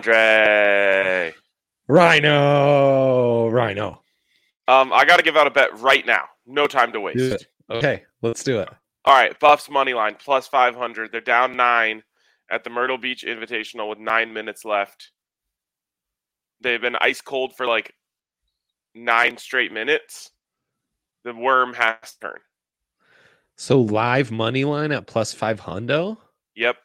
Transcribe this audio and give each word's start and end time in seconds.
Andre. 0.00 1.34
Rhino, 1.86 3.48
Rhino. 3.48 4.02
Um, 4.66 4.92
I 4.92 5.04
got 5.04 5.18
to 5.18 5.22
give 5.22 5.36
out 5.36 5.46
a 5.46 5.50
bet 5.50 5.78
right 5.78 6.06
now. 6.06 6.24
No 6.46 6.66
time 6.66 6.92
to 6.92 7.00
waste. 7.00 7.46
Okay, 7.68 8.04
let's 8.22 8.42
do 8.42 8.60
it. 8.60 8.68
All 9.04 9.14
right, 9.14 9.38
Buffs 9.38 9.68
money 9.68 9.92
line 9.92 10.16
plus 10.18 10.48
500. 10.48 11.12
They're 11.12 11.20
down 11.20 11.56
nine 11.56 12.02
at 12.50 12.64
the 12.64 12.70
Myrtle 12.70 12.96
Beach 12.96 13.24
Invitational 13.26 13.90
with 13.90 13.98
nine 13.98 14.32
minutes 14.32 14.64
left. 14.64 15.10
They've 16.62 16.80
been 16.80 16.96
ice 17.00 17.20
cold 17.20 17.54
for 17.56 17.66
like 17.66 17.94
nine 18.94 19.36
straight 19.36 19.72
minutes. 19.72 20.30
The 21.24 21.34
worm 21.34 21.74
has 21.74 21.96
to 22.00 22.28
turn. 22.28 22.38
So 23.56 23.80
live 23.80 24.30
money 24.30 24.64
line 24.64 24.92
at 24.92 25.06
plus 25.06 25.34
five 25.34 25.60
hundo. 25.60 26.16
Yep. 26.54 26.76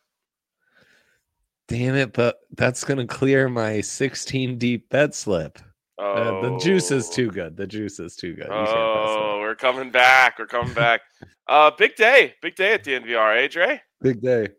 Damn 1.68 1.96
it! 1.96 2.14
But 2.14 2.38
that's 2.56 2.84
gonna 2.84 3.08
clear 3.08 3.50
my 3.50 3.82
16 3.82 4.58
deep 4.58 4.90
bet 4.90 5.16
slip. 5.16 5.60
Oh, 5.98 6.14
Uh, 6.14 6.42
the 6.50 6.58
juice 6.60 6.92
is 6.92 7.10
too 7.10 7.32
good. 7.32 7.56
The 7.56 7.66
juice 7.66 8.00
is 8.00 8.16
too 8.16 8.34
good. 8.34 8.46
You 8.46 8.52
can't 8.52 8.66
pass 8.66 9.10
it 9.10 9.20
Oh, 9.20 9.40
we're 9.40 9.56
coming 9.56 9.92
back. 9.92 10.38
We're 10.38 10.46
coming 10.46 10.74
back. 10.74 11.02
uh, 11.48 11.72
big 11.78 11.96
day. 11.96 12.36
Big 12.42 12.56
day 12.56 12.74
at 12.74 12.84
the 12.84 12.92
NVR, 13.00 13.38
eh, 13.44 13.48
Dre? 13.48 13.82
Big 14.02 14.22
day. 14.22 14.50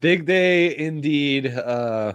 Big 0.00 0.26
day 0.26 0.76
indeed. 0.76 1.46
Uh 1.46 2.12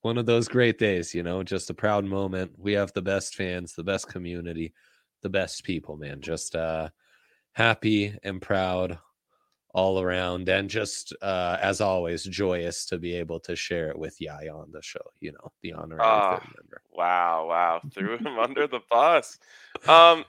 one 0.00 0.18
of 0.18 0.26
those 0.26 0.48
great 0.48 0.78
days, 0.78 1.14
you 1.14 1.22
know, 1.22 1.42
just 1.42 1.70
a 1.70 1.74
proud 1.74 2.04
moment. 2.04 2.52
We 2.58 2.72
have 2.72 2.92
the 2.92 3.00
best 3.02 3.36
fans, 3.36 3.74
the 3.74 3.84
best 3.84 4.06
community, 4.08 4.74
the 5.22 5.30
best 5.30 5.64
people, 5.64 5.96
man. 5.96 6.20
Just 6.20 6.56
uh 6.56 6.88
happy 7.52 8.16
and 8.22 8.40
proud 8.40 8.98
all 9.74 10.00
around 10.00 10.48
and 10.48 10.70
just 10.70 11.12
uh 11.22 11.58
as 11.60 11.80
always 11.82 12.24
joyous 12.24 12.86
to 12.86 12.98
be 12.98 13.14
able 13.14 13.40
to 13.40 13.56
share 13.56 13.90
it 13.90 13.98
with 13.98 14.20
Yaya 14.20 14.54
on 14.54 14.70
the 14.72 14.82
show, 14.82 15.00
you 15.20 15.32
know, 15.32 15.52
the 15.62 15.72
honorary 15.74 16.02
Ah, 16.04 16.30
third 16.30 16.44
member. 16.56 16.82
Wow, 16.92 17.46
wow. 17.48 17.82
Threw 17.92 18.18
him 18.18 18.38
under 18.38 18.66
the 18.66 18.80
bus. 18.90 19.38
Um, 19.88 20.24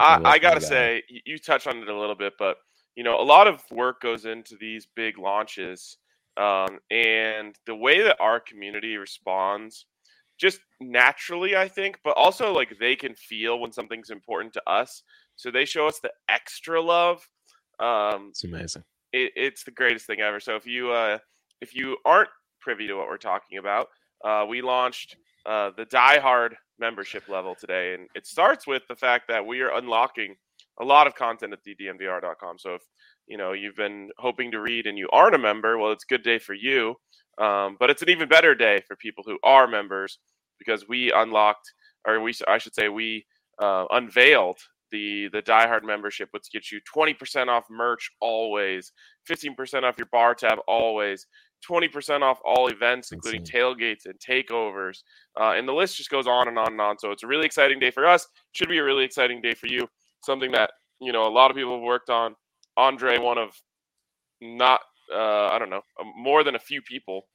I, 0.00 0.20
I 0.24 0.38
gotta 0.38 0.60
guy. 0.60 0.66
say, 0.66 1.02
you 1.08 1.38
touched 1.38 1.66
on 1.66 1.78
it 1.78 1.88
a 1.88 1.98
little 1.98 2.14
bit, 2.16 2.34
but 2.38 2.58
you 2.96 3.04
know, 3.04 3.18
a 3.20 3.22
lot 3.24 3.46
of 3.48 3.62
work 3.70 4.00
goes 4.02 4.26
into 4.26 4.56
these 4.56 4.86
big 4.94 5.18
launches, 5.18 5.98
um, 6.36 6.78
and 6.90 7.58
the 7.66 7.74
way 7.74 8.02
that 8.02 8.16
our 8.20 8.40
community 8.40 8.96
responds, 8.96 9.86
just 10.38 10.60
naturally, 10.80 11.56
I 11.56 11.68
think, 11.68 11.98
but 12.04 12.16
also 12.16 12.52
like 12.52 12.78
they 12.78 12.96
can 12.96 13.14
feel 13.14 13.60
when 13.60 13.72
something's 13.72 14.10
important 14.10 14.52
to 14.54 14.62
us, 14.68 15.02
so 15.36 15.50
they 15.50 15.64
show 15.64 15.86
us 15.86 16.00
the 16.00 16.12
extra 16.28 16.80
love. 16.80 17.26
Um, 17.82 18.28
It's 18.30 18.44
amazing. 18.44 18.84
it, 19.12 19.32
it's 19.36 19.64
the 19.64 19.70
greatest 19.70 20.06
thing 20.06 20.20
ever. 20.20 20.40
So 20.40 20.56
if 20.56 20.66
you 20.66 20.90
uh, 20.92 21.18
if 21.60 21.74
you 21.74 21.96
aren't 22.04 22.30
privy 22.60 22.86
to 22.86 22.94
what 22.94 23.08
we're 23.08 23.16
talking 23.18 23.58
about, 23.58 23.88
uh, 24.24 24.46
we 24.48 24.62
launched 24.62 25.16
uh, 25.46 25.70
the 25.76 25.84
Die 25.86 26.18
Hard 26.20 26.56
membership 26.78 27.28
level 27.28 27.54
today, 27.54 27.94
and 27.94 28.08
it 28.14 28.26
starts 28.26 28.66
with 28.66 28.82
the 28.88 28.96
fact 28.96 29.24
that 29.28 29.44
we 29.44 29.60
are 29.60 29.72
unlocking 29.76 30.34
a 30.80 30.84
lot 30.84 31.06
of 31.06 31.14
content 31.14 31.52
at 31.52 31.58
dnvr.com. 31.64 32.58
So 32.58 32.74
if 32.74 32.82
you 33.26 33.36
know 33.36 33.52
you've 33.52 33.76
been 33.76 34.10
hoping 34.18 34.50
to 34.52 34.60
read 34.60 34.86
and 34.86 34.96
you 34.98 35.08
aren't 35.12 35.34
a 35.34 35.38
member, 35.38 35.78
well, 35.78 35.92
it's 35.92 36.04
a 36.08 36.12
good 36.14 36.22
day 36.24 36.38
for 36.38 36.54
you. 36.54 36.94
Um, 37.38 37.76
but 37.80 37.90
it's 37.90 38.02
an 38.02 38.10
even 38.10 38.28
better 38.28 38.54
day 38.54 38.82
for 38.86 38.94
people 38.96 39.24
who 39.26 39.38
are 39.42 39.66
members 39.66 40.18
because 40.58 40.86
we 40.88 41.10
unlocked, 41.12 41.66
or 42.06 42.20
we 42.20 42.32
I 42.46 42.58
should 42.58 42.74
say 42.74 42.88
we 42.88 43.26
uh, 43.60 43.86
unveiled 43.90 44.58
the 44.92 45.28
the 45.32 45.42
Die 45.42 45.66
Hard 45.66 45.84
membership, 45.84 46.28
which 46.30 46.50
gets 46.52 46.70
you 46.70 46.80
20% 46.94 47.48
off 47.48 47.64
merch 47.70 48.10
always, 48.20 48.92
15% 49.28 49.82
off 49.82 49.98
your 49.98 50.08
bar 50.12 50.34
tab 50.34 50.58
always, 50.68 51.26
20% 51.68 52.22
off 52.22 52.38
all 52.44 52.68
events, 52.68 53.12
including 53.12 53.42
tailgates 53.42 54.06
and 54.06 54.14
takeovers, 54.20 54.98
uh, 55.40 55.52
and 55.52 55.66
the 55.66 55.72
list 55.72 55.96
just 55.96 56.10
goes 56.10 56.26
on 56.26 56.48
and 56.48 56.58
on 56.58 56.72
and 56.72 56.80
on. 56.80 56.98
So 56.98 57.10
it's 57.10 57.22
a 57.22 57.26
really 57.26 57.46
exciting 57.46 57.80
day 57.80 57.90
for 57.90 58.06
us. 58.06 58.26
Should 58.52 58.68
be 58.68 58.78
a 58.78 58.84
really 58.84 59.04
exciting 59.04 59.40
day 59.40 59.54
for 59.54 59.66
you. 59.66 59.88
Something 60.22 60.52
that 60.52 60.70
you 61.00 61.12
know 61.12 61.26
a 61.26 61.30
lot 61.32 61.50
of 61.50 61.56
people 61.56 61.74
have 61.74 61.82
worked 61.82 62.10
on. 62.10 62.34
Andre, 62.76 63.18
one 63.18 63.38
of 63.38 63.50
not 64.40 64.80
uh, 65.12 65.48
I 65.48 65.58
don't 65.58 65.70
know 65.70 65.82
uh, 66.00 66.04
more 66.16 66.44
than 66.44 66.54
a 66.54 66.60
few 66.60 66.82
people 66.82 67.26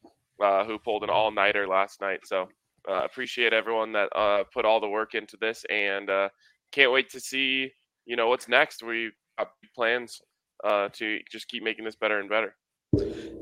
uh, 0.44 0.63
who 0.66 0.78
pulled 0.78 1.03
an 1.03 1.09
all 1.09 1.31
nighter 1.31 1.68
last 1.68 2.01
night. 2.01 2.19
So 2.25 2.47
uh, 2.89 3.03
appreciate 3.03 3.53
everyone 3.53 3.91
that 3.94 4.09
uh, 4.16 4.44
put 4.53 4.66
all 4.66 4.79
the 4.79 4.88
work 4.88 5.13
into 5.13 5.38
this, 5.38 5.66
and 5.69 6.09
uh, 6.09 6.29
can't 6.72 6.91
wait 6.91 7.09
to 7.11 7.19
see 7.19 7.72
you 8.05 8.16
know 8.16 8.29
what's 8.29 8.47
next. 8.47 8.83
We 8.83 9.11
got 9.38 9.50
plans 9.75 10.22
uh, 10.63 10.89
to 10.94 11.19
just 11.31 11.47
keep 11.47 11.63
making 11.63 11.85
this 11.85 11.95
better 11.95 12.19
and 12.19 12.29
better. 12.29 12.55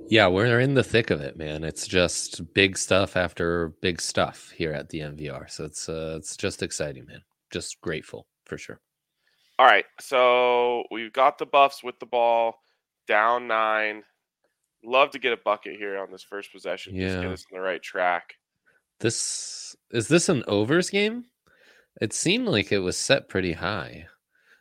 Yeah, 0.08 0.28
we're 0.28 0.60
in 0.60 0.74
the 0.74 0.84
thick 0.84 1.10
of 1.10 1.22
it, 1.22 1.38
man. 1.38 1.64
It's 1.64 1.88
just 1.88 2.54
big 2.54 2.78
stuff 2.78 3.16
after 3.16 3.70
big 3.82 4.02
stuff 4.02 4.52
here 4.56 4.72
at 4.72 4.90
the 4.90 5.00
MVR. 5.00 5.50
So 5.50 5.66
it's 5.66 5.88
uh 5.88 6.16
it's 6.18 6.36
just 6.36 6.62
exciting, 6.64 7.06
man. 7.06 7.22
Just 7.52 7.80
grateful 7.82 8.28
for 8.46 8.58
sure. 8.58 8.80
All 9.58 9.66
right, 9.66 9.86
so 10.02 10.84
we've 10.92 11.14
got 11.14 11.38
the 11.38 11.46
Buffs 11.46 11.82
with 11.82 11.98
the 12.00 12.06
ball 12.06 12.60
down 13.08 13.48
nine. 13.48 14.04
Love 14.84 15.12
to 15.12 15.20
get 15.20 15.32
a 15.32 15.38
bucket 15.38 15.78
here 15.78 15.98
on 15.98 16.12
this 16.12 16.24
first 16.24 16.52
possession. 16.52 17.00
Just 17.00 17.22
get 17.22 17.32
us 17.32 17.46
on 17.52 17.60
the 17.60 17.66
right 17.66 17.82
track. 17.82 18.34
This 19.00 19.76
is 19.92 20.08
this 20.08 20.30
an 20.30 20.44
overs 20.48 20.90
game? 20.90 21.26
It 22.02 22.14
seemed 22.14 22.48
like 22.48 22.72
it 22.72 22.80
was 22.80 22.98
set 22.98 23.30
pretty 23.30 23.54
high. 23.54 24.08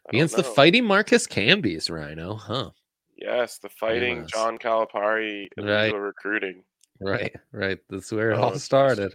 I 0.07 0.11
Against 0.11 0.37
the 0.37 0.45
fighting 0.45 0.85
Marcus 0.85 1.27
Camby's 1.27 1.91
Rhino, 1.91 2.35
huh? 2.35 2.71
Yes, 3.17 3.59
the 3.59 3.69
fighting 3.69 4.19
Yes. 4.19 4.31
John 4.31 4.59
Calipari 4.59 5.49
Right. 5.57 5.93
recruiting. 5.93 6.63
Right, 7.01 7.35
right. 7.53 7.79
That's 7.89 8.13
where 8.13 8.33
it 8.33 8.39
Oh, 8.39 8.43
all 8.43 8.59
started. 8.59 9.15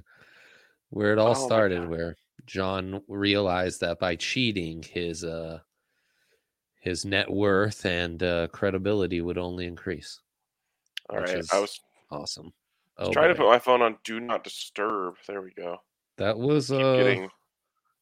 Where 0.90 1.14
it 1.14 1.20
all 1.20 1.36
Oh 1.36 1.46
started, 1.46 1.88
where 1.88 2.18
John 2.46 3.02
realized 3.08 3.82
that 3.82 4.00
by 4.00 4.16
cheating, 4.16 4.84
his 4.84 5.24
uh 5.24 5.60
his 6.82 7.06
net 7.06 7.30
worth 7.30 7.86
and 7.86 8.24
uh, 8.24 8.48
credibility 8.48 9.22
would 9.22 9.38
only 9.38 9.66
increase. 9.68 10.20
All 11.10 11.18
right, 11.18 11.22
Which 11.24 11.30
right, 11.32 11.40
is 11.40 11.50
I 11.52 11.60
was 11.60 11.80
Awesome. 12.12 12.52
Oh, 12.98 13.12
trying 13.14 13.30
to 13.30 13.36
put 13.36 13.48
my 13.48 13.60
phone 13.60 13.82
on 13.82 13.98
do 14.04 14.20
not 14.20 14.44
disturb. 14.44 15.16
There 15.28 15.42
we 15.42 15.52
go. 15.52 15.78
that 16.18 16.38
was 16.38 16.72
uh, 16.72 16.96
getting 16.98 17.30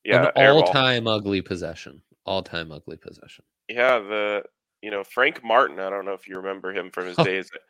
yeah, 0.08 0.32
an 0.36 0.48
all-time 0.48 1.08
ugly 1.08 1.42
possession. 1.42 2.02
All-time 2.26 2.72
ugly 2.72 2.98
possession. 2.98 3.46
Yeah, 3.70 4.00
the 4.00 4.44
you 4.82 4.92
know 4.92 5.04
Frank 5.04 5.44
Martin. 5.44 5.80
I 5.80 5.90
don't 5.90 6.06
know 6.06 6.14
if 6.14 6.28
you 6.28 6.38
remember 6.38 6.74
him 6.74 6.92
from 6.92 7.08
his 7.08 7.18
days 7.24 7.50
at 7.54 7.62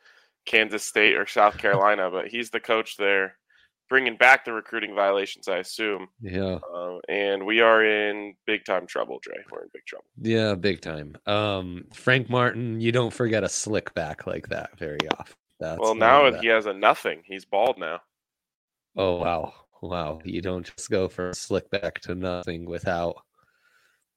Kansas 0.46 0.84
State 0.84 1.16
or 1.16 1.26
South 1.28 1.58
Carolina, 1.58 2.10
but 2.12 2.28
he's 2.28 2.50
the 2.50 2.60
coach 2.60 2.98
there, 2.98 3.36
bringing 3.90 4.18
back 4.18 4.46
the 4.46 4.54
recruiting 4.54 4.96
violations, 4.96 5.48
I 5.48 5.58
assume. 5.58 6.08
Yeah, 6.22 6.60
Uh, 6.74 6.98
and 7.10 7.46
we 7.46 7.62
are 7.62 7.84
in 7.84 8.36
big 8.46 8.66
time 8.66 8.88
trouble, 8.88 9.20
Dre. 9.22 9.36
We're 9.52 9.64
in 9.64 9.70
big 9.74 9.86
trouble. 9.86 10.06
yeah, 10.22 10.56
big 10.56 10.82
time. 10.82 11.16
Um, 11.26 11.86
Frank 11.94 12.30
Martin, 12.30 12.80
you 12.80 12.92
don't 12.92 13.14
forget 13.14 13.44
a 13.44 13.50
slick 13.50 13.94
back 13.94 14.28
like 14.28 14.50
that 14.50 14.78
very 14.78 15.00
often. 15.18 15.36
That's 15.60 15.80
well, 15.80 15.96
now 15.96 16.32
he 16.40 16.48
has 16.48 16.68
a 16.68 16.74
nothing. 16.74 17.24
He's 17.26 17.46
bald 17.46 17.80
now. 17.80 18.00
Oh 18.96 19.16
wow, 19.18 19.54
wow! 19.82 20.20
You 20.24 20.42
don't 20.42 20.66
just 20.76 20.90
go 20.90 21.08
from 21.08 21.34
slick 21.34 21.70
back 21.70 22.00
to 22.02 22.16
nothing 22.16 22.66
without 22.66 23.16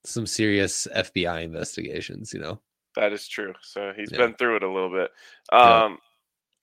some 0.04 0.26
serious 0.26 0.86
FBI 0.94 1.42
investigations. 1.42 2.32
You 2.32 2.40
know, 2.40 2.60
That 2.96 3.12
is 3.12 3.28
true. 3.28 3.54
So 3.62 3.92
he's 3.96 4.10
Yeah. 4.10 4.18
been 4.18 4.34
through 4.34 4.56
it 4.56 4.62
a 4.62 4.70
little 4.70 4.90
bit. 4.90 5.10
Yeah. 5.52 5.84
Um, 5.84 5.98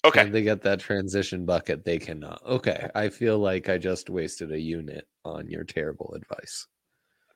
okay. 0.06 0.22
And 0.22 0.34
they 0.34 0.42
get 0.42 0.62
that 0.64 0.80
transition 0.80 1.46
bucket, 1.46 1.86
they 1.86 2.00
cannot. 2.00 2.42
Okay, 2.46 2.90
I 2.96 3.10
feel 3.10 3.38
like 3.40 3.70
I 3.70 3.78
just 3.78 4.10
wasted 4.10 4.52
a 4.52 4.60
unit 4.60 5.08
on 5.24 5.48
your 5.50 5.64
terrible 5.64 6.14
advice. 6.16 6.68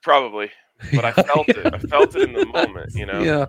Probably, 0.04 0.50
but 0.94 1.06
I 1.06 1.12
felt 1.14 1.48
it. 1.50 1.74
I 1.74 1.78
felt 1.78 2.16
it 2.16 2.24
in 2.24 2.34
the 2.34 2.46
moment. 2.48 2.92
You 2.96 3.06
know. 3.06 3.22
Yeah, 3.22 3.46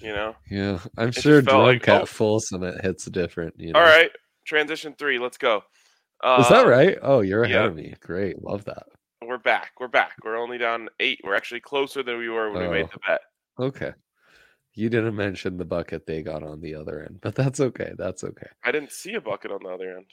You 0.00 0.12
know. 0.14 0.34
yeah. 0.50 0.78
I'm 0.96 1.10
just 1.10 1.22
sure 1.24 1.42
drunk 1.42 1.86
like, 1.86 1.88
at 1.88 2.02
oh. 2.02 2.06
Folsom 2.06 2.62
it 2.62 2.82
hits 2.82 3.06
a 3.06 3.10
different. 3.10 3.54
You 3.60 3.72
know? 3.72 3.78
All 3.78 3.84
right. 3.84 4.10
Transition 4.46 4.94
three. 4.98 5.18
Let's 5.18 5.36
go. 5.36 5.62
Is 6.22 6.48
that 6.48 6.64
Um, 6.64 6.68
right? 6.68 6.98
Oh, 7.02 7.20
you're 7.20 7.44
ahead 7.44 7.54
yeah. 7.54 7.66
of 7.66 7.74
me. 7.74 7.94
Great, 8.00 8.42
love 8.42 8.64
that. 8.66 8.86
We're 9.22 9.38
back. 9.38 9.72
We're 9.78 9.88
back. 9.88 10.14
We're 10.24 10.36
only 10.36 10.58
down 10.58 10.88
eight. 10.98 11.20
We're 11.24 11.34
actually 11.34 11.60
closer 11.60 12.02
than 12.02 12.18
we 12.18 12.28
were 12.28 12.50
when 12.50 12.62
we 12.62 12.68
made 12.68 12.86
Oh. 12.86 12.90
the 12.92 12.98
bet. 13.06 13.20
Okay. 13.58 13.92
You 14.74 14.88
didn't 14.88 15.16
mention 15.16 15.56
the 15.56 15.64
bucket 15.64 16.06
they 16.06 16.22
got 16.22 16.42
on 16.42 16.60
the 16.60 16.74
other 16.74 17.02
end, 17.04 17.20
but 17.20 17.34
that's 17.34 17.60
okay. 17.60 17.92
That's 17.96 18.22
okay. 18.24 18.46
I 18.64 18.70
didn't 18.72 18.92
see 18.92 19.14
a 19.14 19.20
bucket 19.20 19.50
on 19.50 19.60
the 19.62 19.68
other 19.70 19.96
end. 19.96 20.06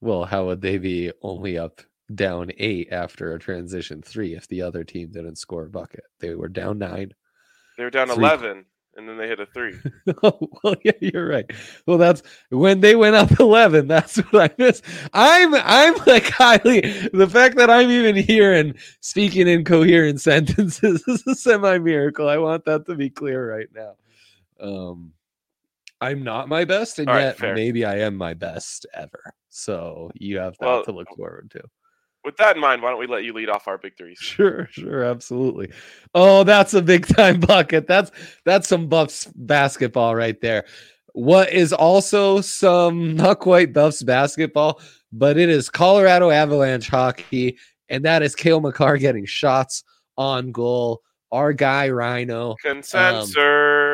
Well, 0.00 0.24
how 0.24 0.46
would 0.46 0.60
they 0.60 0.78
be 0.78 1.12
only 1.22 1.56
up 1.58 1.80
down 2.14 2.50
eight 2.58 2.88
after 2.92 3.32
a 3.34 3.38
transition 3.38 4.02
three 4.02 4.34
if 4.34 4.46
the 4.48 4.62
other 4.62 4.84
team 4.84 5.10
didn't 5.12 5.36
score 5.36 5.66
a 5.66 5.70
bucket? 5.70 6.04
They 6.20 6.34
were 6.34 6.48
down 6.48 6.78
nine. 6.78 7.12
They 7.78 7.84
were 7.84 7.90
down 7.90 8.08
Three- 8.08 8.16
eleven, 8.24 8.66
and 8.96 9.08
then 9.08 9.16
they 9.18 9.28
hit 9.28 9.40
a 9.40 9.46
three. 9.46 9.78
oh, 10.22 10.48
well, 10.64 10.74
yeah, 10.84 10.92
you're 11.00 11.28
right. 11.28 11.50
Well, 11.86 11.98
that's 11.98 12.22
when 12.50 12.80
they 12.80 12.96
went 12.96 13.16
up 13.16 13.38
eleven. 13.40 13.86
That's 13.88 14.16
what 14.16 14.50
I 14.50 14.54
miss. 14.58 14.82
I'm 15.12 15.54
I'm 15.54 15.94
like 16.06 16.28
highly 16.30 16.80
the 17.12 17.28
fact 17.30 17.56
that 17.56 17.70
I'm 17.70 17.90
even 17.90 18.16
here 18.16 18.52
and 18.52 18.74
speaking 19.00 19.48
in 19.48 19.64
coherent 19.64 20.20
sentences 20.20 21.02
is 21.06 21.26
a 21.26 21.34
semi 21.34 21.78
miracle. 21.78 22.28
I 22.28 22.38
want 22.38 22.64
that 22.64 22.86
to 22.86 22.94
be 22.94 23.10
clear 23.10 23.50
right 23.56 23.68
now. 23.74 23.94
Um, 24.60 25.12
I'm 26.00 26.22
not 26.24 26.48
my 26.48 26.64
best, 26.64 26.98
and 26.98 27.08
All 27.08 27.14
right, 27.14 27.22
yet 27.22 27.38
fair. 27.38 27.54
maybe 27.54 27.84
I 27.84 27.98
am 28.00 28.16
my 28.16 28.34
best 28.34 28.86
ever. 28.94 29.34
So 29.48 30.10
you 30.14 30.38
have 30.38 30.56
that 30.58 30.66
Well, 30.66 30.84
to 30.84 30.92
look 30.92 31.08
forward 31.16 31.50
to. 31.52 31.62
With 32.26 32.36
that 32.38 32.56
in 32.56 32.60
mind, 32.60 32.82
why 32.82 32.90
don't 32.90 32.98
we 32.98 33.06
let 33.06 33.22
you 33.22 33.32
lead 33.32 33.48
off 33.48 33.68
our 33.68 33.78
big 33.78 33.96
threes? 33.96 34.18
Sure, 34.20 34.68
sure, 34.72 35.04
absolutely. 35.04 35.70
Oh, 36.12 36.42
that's 36.42 36.74
a 36.74 36.82
big 36.82 37.06
time 37.06 37.38
bucket. 37.40 37.86
That's 37.86 38.10
that's 38.44 38.66
some 38.66 38.88
Buffs 38.88 39.26
basketball 39.36 40.16
right 40.16 40.38
there. 40.40 40.64
What 41.12 41.52
is 41.52 41.72
also 41.72 42.40
some 42.40 43.14
not 43.14 43.38
quite 43.38 43.72
Buffs 43.72 44.02
basketball, 44.02 44.80
but 45.12 45.38
it 45.38 45.48
is 45.48 45.70
Colorado 45.70 46.30
Avalanche 46.30 46.88
hockey, 46.88 47.58
and 47.88 48.04
that 48.04 48.24
is 48.24 48.34
Cale 48.34 48.60
Makar 48.60 48.98
getting 48.98 49.24
shots 49.24 49.84
on 50.18 50.50
goal. 50.50 51.02
Our 51.30 51.52
guy 51.52 51.90
Rhino 51.90 52.56
Consensor. 52.64 53.36
Um, 53.36 53.85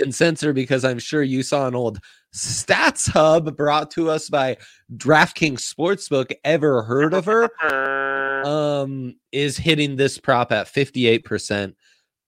and 0.00 0.14
censor 0.14 0.52
because 0.52 0.84
I'm 0.84 0.98
sure 0.98 1.22
you 1.22 1.42
saw 1.42 1.66
an 1.66 1.74
old 1.74 1.98
stats 2.34 3.10
hub 3.10 3.56
brought 3.56 3.90
to 3.92 4.10
us 4.10 4.28
by 4.28 4.56
DraftKings 4.96 5.60
Sportsbook. 5.60 6.32
Ever 6.44 6.82
heard 6.82 7.14
of 7.14 7.24
her? 7.26 7.48
um 8.44 9.14
is 9.32 9.56
hitting 9.56 9.96
this 9.96 10.18
prop 10.18 10.52
at 10.52 10.66
58% 10.66 11.74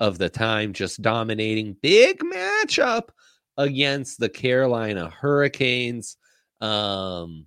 of 0.01 0.19
the 0.19 0.29
time 0.29 0.73
just 0.73 1.03
dominating 1.03 1.77
big 1.83 2.21
matchup 2.21 3.09
against 3.57 4.19
the 4.19 4.29
Carolina 4.29 5.11
Hurricanes 5.11 6.17
um 6.61 7.47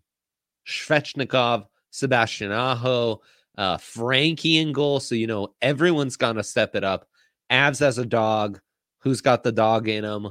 Svechnikov 0.68 1.66
Sebastian 1.92 2.52
Aho 2.52 3.22
uh 3.58 3.78
Frankie 3.78 4.58
in 4.58 4.72
goal 4.72 5.00
so 5.00 5.16
you 5.16 5.28
know 5.28 5.54
everyone's 5.62 6.18
going 6.18 6.38
to 6.38 6.44
step 6.44 6.76
it 6.76 6.84
up 6.84 7.08
Avs 7.52 7.82
as 7.82 7.98
a 7.98 8.06
dog 8.06 8.60
who's 9.04 9.22
got 9.22 9.44
the 9.44 9.52
dog 9.52 9.88
in 9.88 10.04
him 10.04 10.28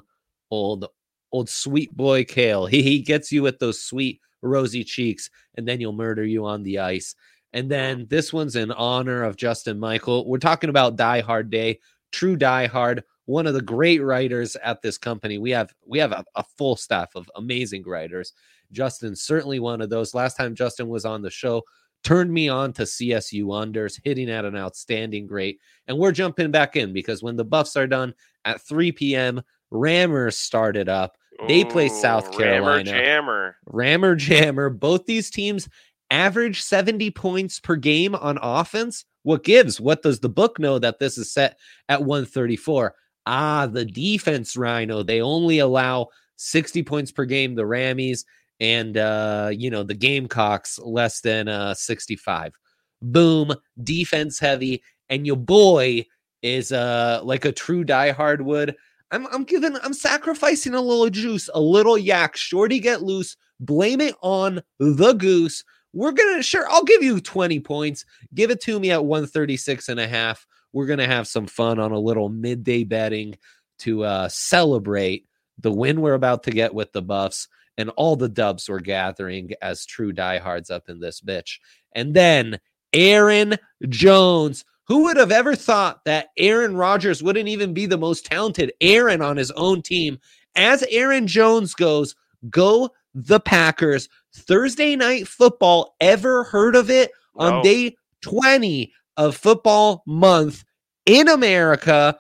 old 0.51 0.87
old 1.31 1.49
sweet 1.49 1.95
boy 1.97 2.25
Cale 2.25 2.67
he, 2.67 2.83
he 2.83 2.99
gets 3.01 3.31
you 3.31 3.43
with 3.43 3.59
those 3.59 3.83
sweet 3.83 4.21
rosy 4.43 4.83
cheeks 4.83 5.31
and 5.57 5.69
then 5.69 5.81
you'll 5.81 5.93
murder 5.93 6.25
you 6.25 6.45
on 6.45 6.63
the 6.63 6.79
ice 6.79 7.15
and 7.53 7.71
then 7.71 8.07
this 8.09 8.33
one's 8.33 8.57
in 8.57 8.73
honor 8.73 9.23
of 9.25 9.37
Justin 9.37 9.79
Michael. 9.79 10.27
We're 10.27 10.39
talking 10.39 10.71
about 10.71 10.97
Die 10.97 11.21
Hard 11.21 11.51
Day, 11.51 11.81
True 12.11 12.37
Die 12.37 12.67
Hard, 12.67 13.05
one 13.27 13.47
of 13.47 13.55
the 13.55 13.61
great 13.61 14.03
writers 14.03 14.57
at 14.57 14.81
this 14.83 14.99
company. 14.99 15.39
We 15.39 15.51
have 15.51 15.73
we 15.87 15.99
have 15.99 16.13
a, 16.13 16.25
a 16.35 16.45
full 16.57 16.77
staff 16.77 17.15
of 17.15 17.31
amazing 17.37 17.85
writers. 17.87 18.33
Justin 18.73 19.15
certainly 19.15 19.61
one 19.61 19.83
of 19.83 19.91
those. 19.91 20.15
Last 20.15 20.37
time 20.37 20.55
Justin 20.55 20.89
was 20.89 21.05
on 21.05 21.21
the 21.21 21.31
show, 21.31 21.63
turned 22.03 22.33
me 22.33 22.49
on 22.49 22.73
to 22.75 22.83
CSU 22.83 23.45
unders, 23.45 24.01
hitting 24.03 24.31
at 24.31 24.45
an 24.45 24.57
outstanding 24.57 25.29
rate. 25.29 25.59
And 25.87 25.99
we're 25.99 26.13
jumping 26.13 26.51
back 26.51 26.77
in 26.77 26.93
because 26.93 27.23
when 27.23 27.37
the 27.37 27.45
Buffs 27.45 27.77
are 27.77 27.87
done 27.87 28.15
at 28.45 28.61
3 28.61 28.93
p.m., 28.93 29.43
Rammers 29.73 30.35
started 30.35 30.89
up. 30.89 31.17
They 31.49 31.65
play 31.65 31.89
South 31.89 32.31
Carolina. 32.37 32.93
Rammer 32.93 33.05
Jammer. 33.05 33.57
Rammer 33.67 34.15
Jammer. 34.15 34.71
Both 34.71 35.07
these 35.07 35.31
teams 35.31 35.69
average 36.11 36.63
70 36.63 37.11
points 37.11 37.59
per 37.59 37.75
game 37.75 38.15
on 38.15 38.39
offense. 38.43 39.05
What 39.23 39.45
gives? 39.45 39.81
What 39.81 40.03
does 40.03 40.21
the 40.21 40.29
book 40.29 40.59
know 40.59 40.79
that 40.79 40.99
this 40.99 41.19
is 41.19 41.33
set 41.33 41.59
at 41.89 42.01
134? 42.03 42.95
Ah, 43.27 43.67
the 43.67 43.85
defense, 43.85 44.57
Rhino. 44.57 45.03
They 45.03 45.21
only 45.21 45.61
allow 45.61 46.09
60 46.37 46.83
points 46.83 47.11
per 47.13 47.25
game, 47.25 47.55
the 47.55 47.63
Rammies, 47.63 48.25
and 48.63 48.97
uh, 48.97 49.51
you 49.53 49.69
know, 49.69 49.83
the 49.83 49.93
Gamecocks 49.93 50.79
less 50.79 51.21
than 51.21 51.49
uh 51.49 51.75
65. 51.75 52.55
Boom, 53.03 53.53
defense 53.83 54.39
heavy, 54.39 54.83
and 55.11 55.27
your 55.27 55.37
boy 55.37 56.07
is 56.43 56.71
uh 56.71 57.21
like 57.25 57.45
a 57.45 57.53
true 57.53 57.85
diehard 57.85 58.41
would. 58.41 58.77
I'm 59.11 59.27
I'm 59.27 59.43
giving 59.43 59.77
I'm 59.83 59.93
sacrificing 59.93 60.75
a 60.75 60.81
little 60.81 61.11
juice, 61.11 61.51
a 61.53 61.61
little 61.61 61.99
yak. 61.99 62.37
Shorty 62.37 62.79
get 62.79 63.03
loose, 63.03 63.37
blame 63.59 64.01
it 64.01 64.15
on 64.23 64.63
the 64.79 65.13
goose. 65.15 65.65
We're 65.93 66.13
gonna 66.13 66.43
sure 66.43 66.65
I'll 66.71 66.85
give 66.85 67.03
you 67.03 67.21
20 67.21 67.59
points. 67.61 68.05
Give 68.33 68.53
it 68.53 68.61
to 68.63 68.79
me 68.79 68.93
at 68.93 69.05
136 69.05 69.89
and 69.89 69.99
a 69.99 70.07
half. 70.07 70.47
We're 70.73 70.87
gonna 70.87 71.09
have 71.09 71.27
some 71.27 71.49
fun 71.49 71.81
on 71.81 71.91
a 71.91 71.99
little 71.99 72.29
midday 72.29 72.85
betting 72.85 73.37
to 73.81 74.05
uh 74.05 74.29
celebrate 74.29 75.27
the 75.59 75.73
win 75.73 76.01
we're 76.01 76.15
about 76.15 76.45
to 76.45 76.53
get 76.53 76.73
with 76.73 76.93
the 76.93 77.03
buffs 77.03 77.49
and 77.79 77.91
all 77.91 78.17
the 78.17 78.29
dubs 78.29 78.69
we're 78.69 78.81
gathering 78.81 79.53
as 79.63 79.87
true 79.87 80.13
diehards 80.13 80.71
up 80.71 80.89
in 80.89 81.01
this 81.01 81.21
bitch. 81.21 81.59
And 81.95 82.15
then 82.15 82.59
Aaron 82.93 83.57
Jones. 83.89 84.65
Who 84.89 85.05
would 85.05 85.17
have 85.17 85.33
ever 85.33 85.55
thought 85.55 86.05
that 86.05 86.29
Aaron 86.37 86.77
Rodgers 86.77 87.23
wouldn't 87.23 87.49
even 87.49 87.73
be 87.73 87.87
the 87.87 87.97
most 87.97 88.27
talented 88.27 88.73
Aaron 88.81 89.23
on 89.23 89.37
his 89.37 89.51
own 89.53 89.81
team? 89.81 90.19
As 90.55 90.85
Aaron 90.91 91.27
Jones 91.27 91.75
goes, 91.75 92.15
go 92.51 92.91
the 93.15 93.41
Packers. 93.41 94.09
Thursday 94.35 94.97
night 94.97 95.29
football, 95.29 95.95
ever 96.01 96.45
heard 96.45 96.77
of 96.77 96.91
it? 96.91 97.13
On 97.37 97.63
day 97.63 97.97
20 98.23 98.93
of 99.17 99.37
football 99.37 100.03
month 100.07 100.65
in 101.07 101.29
America. 101.29 102.19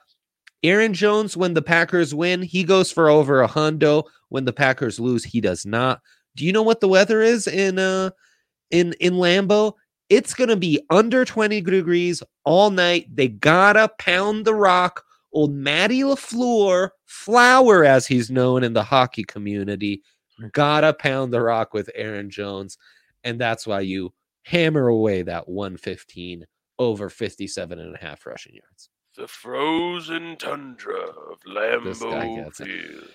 Aaron 0.62 0.94
Jones, 0.94 1.36
when 1.36 1.54
the 1.54 1.62
Packers 1.62 2.14
win, 2.14 2.42
he 2.42 2.62
goes 2.62 2.92
for 2.92 3.08
over 3.08 3.42
a 3.42 3.48
hundo. 3.48 4.04
When 4.32 4.46
the 4.46 4.52
Packers 4.52 4.98
lose, 4.98 5.24
he 5.24 5.42
does 5.42 5.66
not. 5.66 6.00
Do 6.36 6.46
you 6.46 6.52
know 6.52 6.62
what 6.62 6.80
the 6.80 6.88
weather 6.88 7.20
is 7.20 7.46
in 7.46 7.78
uh 7.78 8.10
in 8.70 8.94
in 8.94 9.14
Lambeau? 9.14 9.74
It's 10.08 10.32
gonna 10.32 10.56
be 10.56 10.80
under 10.88 11.26
20 11.26 11.60
degrees 11.60 12.22
all 12.44 12.70
night. 12.70 13.14
They 13.14 13.28
gotta 13.28 13.90
pound 13.98 14.46
the 14.46 14.54
rock. 14.54 15.04
Old 15.34 15.52
Matty 15.52 16.00
LaFleur, 16.00 16.90
Flower 17.04 17.84
as 17.84 18.06
he's 18.06 18.30
known 18.30 18.64
in 18.64 18.72
the 18.72 18.82
hockey 18.82 19.24
community, 19.24 20.02
gotta 20.52 20.94
pound 20.94 21.32
the 21.32 21.42
rock 21.42 21.74
with 21.74 21.90
Aaron 21.94 22.30
Jones. 22.30 22.78
And 23.24 23.38
that's 23.38 23.66
why 23.66 23.80
you 23.80 24.14
hammer 24.44 24.88
away 24.88 25.22
that 25.22 25.46
115 25.46 26.46
over 26.78 27.10
57 27.10 27.78
and 27.78 27.94
a 27.94 27.98
half 27.98 28.24
rushing 28.24 28.54
yards. 28.54 28.88
The 29.14 29.28
frozen 29.28 30.36
tundra 30.36 31.00
of 31.00 31.38
Lambeau. 31.46 32.54
Field. 32.54 33.08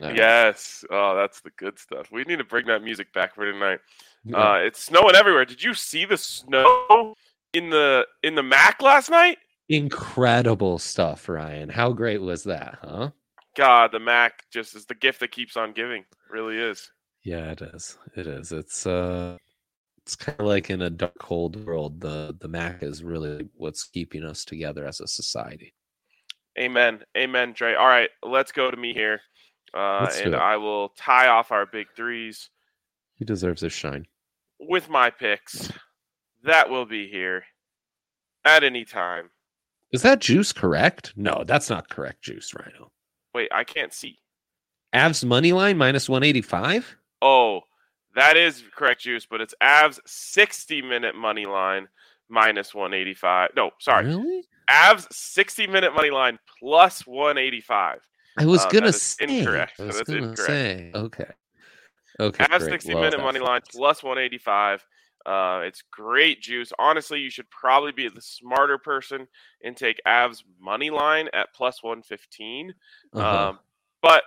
Yes. 0.00 0.84
Oh, 0.90 1.14
that's 1.14 1.40
the 1.40 1.50
good 1.56 1.78
stuff. 1.78 2.10
We 2.10 2.24
need 2.24 2.38
to 2.38 2.44
bring 2.44 2.66
that 2.66 2.82
music 2.82 3.12
back 3.12 3.34
for 3.34 3.50
tonight. 3.50 3.78
Uh, 4.32 4.58
it's 4.62 4.82
snowing 4.82 5.14
everywhere. 5.14 5.44
Did 5.44 5.62
you 5.62 5.74
see 5.74 6.04
the 6.04 6.16
snow 6.16 7.14
in 7.52 7.70
the 7.70 8.06
in 8.22 8.34
the 8.34 8.42
Mac 8.42 8.82
last 8.82 9.10
night? 9.10 9.38
Incredible 9.68 10.78
stuff, 10.78 11.28
Ryan. 11.28 11.68
How 11.68 11.92
great 11.92 12.20
was 12.20 12.44
that, 12.44 12.78
huh? 12.82 13.10
God, 13.56 13.92
the 13.92 14.00
Mac 14.00 14.44
just 14.50 14.74
is 14.74 14.86
the 14.86 14.94
gift 14.94 15.20
that 15.20 15.30
keeps 15.30 15.56
on 15.56 15.72
giving. 15.72 16.00
It 16.00 16.32
really 16.32 16.58
is. 16.58 16.90
Yeah, 17.22 17.52
it 17.52 17.62
is. 17.62 17.96
It 18.16 18.26
is. 18.26 18.50
It's 18.50 18.86
uh 18.86 19.36
it's 20.04 20.16
kind 20.16 20.38
of 20.38 20.46
like 20.46 20.68
in 20.70 20.82
a 20.82 20.90
dark 20.90 21.14
cold 21.18 21.64
world. 21.64 22.00
The 22.00 22.36
the 22.38 22.48
Mac 22.48 22.82
is 22.82 23.02
really 23.02 23.48
what's 23.54 23.84
keeping 23.84 24.24
us 24.24 24.44
together 24.44 24.86
as 24.86 25.00
a 25.00 25.06
society. 25.06 25.74
Amen. 26.58 27.00
Amen, 27.16 27.52
Dre. 27.52 27.74
All 27.74 27.86
right, 27.86 28.10
let's 28.22 28.52
go 28.52 28.70
to 28.70 28.76
me 28.76 28.92
here. 28.94 29.20
Uh, 29.72 30.08
and. 30.22 30.36
I 30.36 30.56
will 30.56 30.90
tie 30.90 31.26
off 31.28 31.50
our 31.50 31.66
big 31.66 31.88
threes 31.96 32.48
He 33.16 33.24
deserves 33.24 33.60
his 33.62 33.72
shine. 33.72 34.06
with 34.60 34.88
my 34.88 35.10
picks. 35.10 35.72
That 36.44 36.70
will 36.70 36.84
be 36.86 37.08
here 37.08 37.42
at 38.44 38.62
any 38.62 38.84
time. 38.84 39.30
Is 39.92 40.02
that 40.02 40.20
juice 40.20 40.52
correct? 40.52 41.12
No, 41.16 41.42
that's 41.46 41.70
not 41.70 41.88
correct 41.88 42.22
juice, 42.22 42.52
Rhino. 42.54 42.92
Wait, 43.34 43.48
I 43.52 43.64
can't 43.64 43.92
see. 43.92 44.18
Avs 44.94 45.24
money 45.24 45.52
line 45.52 45.76
minus 45.78 46.08
185? 46.08 46.96
Oh, 47.22 47.62
that 48.14 48.36
is 48.36 48.62
correct, 48.74 49.02
Juice, 49.02 49.26
but 49.26 49.40
it's 49.40 49.54
Avs 49.62 49.98
60 50.06 50.82
minute 50.82 51.14
money 51.14 51.46
line 51.46 51.88
minus 52.28 52.74
185. 52.74 53.50
No, 53.56 53.70
sorry. 53.80 54.06
Really? 54.06 54.44
Avs 54.70 55.06
60 55.12 55.66
minute 55.66 55.94
money 55.94 56.10
line 56.10 56.38
plus 56.58 57.06
185. 57.06 58.00
I 58.38 58.46
was 58.46 58.64
Uh, 58.64 58.68
gonna 58.70 58.92
say. 58.92 59.24
incorrect. 59.40 59.78
I 59.78 59.84
was 59.84 59.96
That's 59.96 60.08
gonna 60.08 60.28
incorrect. 60.28 60.38
say. 60.46 60.90
Okay. 60.94 61.26
Okay. 62.20 62.44
Avs 62.44 62.58
great. 62.60 62.70
60 62.70 62.94
Well, 62.94 63.02
minute 63.04 63.20
money 63.20 63.40
line 63.40 63.60
plus 63.70 64.02
185. 64.02 64.84
Uh, 65.26 65.62
it's 65.64 65.82
great 65.90 66.40
juice. 66.42 66.70
Honestly, 66.78 67.18
you 67.18 67.30
should 67.30 67.48
probably 67.50 67.92
be 67.92 68.08
the 68.08 68.20
smarter 68.20 68.76
person 68.78 69.26
and 69.62 69.76
take 69.76 69.98
Avs 70.06 70.42
money 70.60 70.90
line 70.90 71.28
at 71.32 71.52
plus 71.54 71.82
115. 71.82 72.74
uh-huh. 73.14 73.48
Um, 73.50 73.58
but 74.02 74.22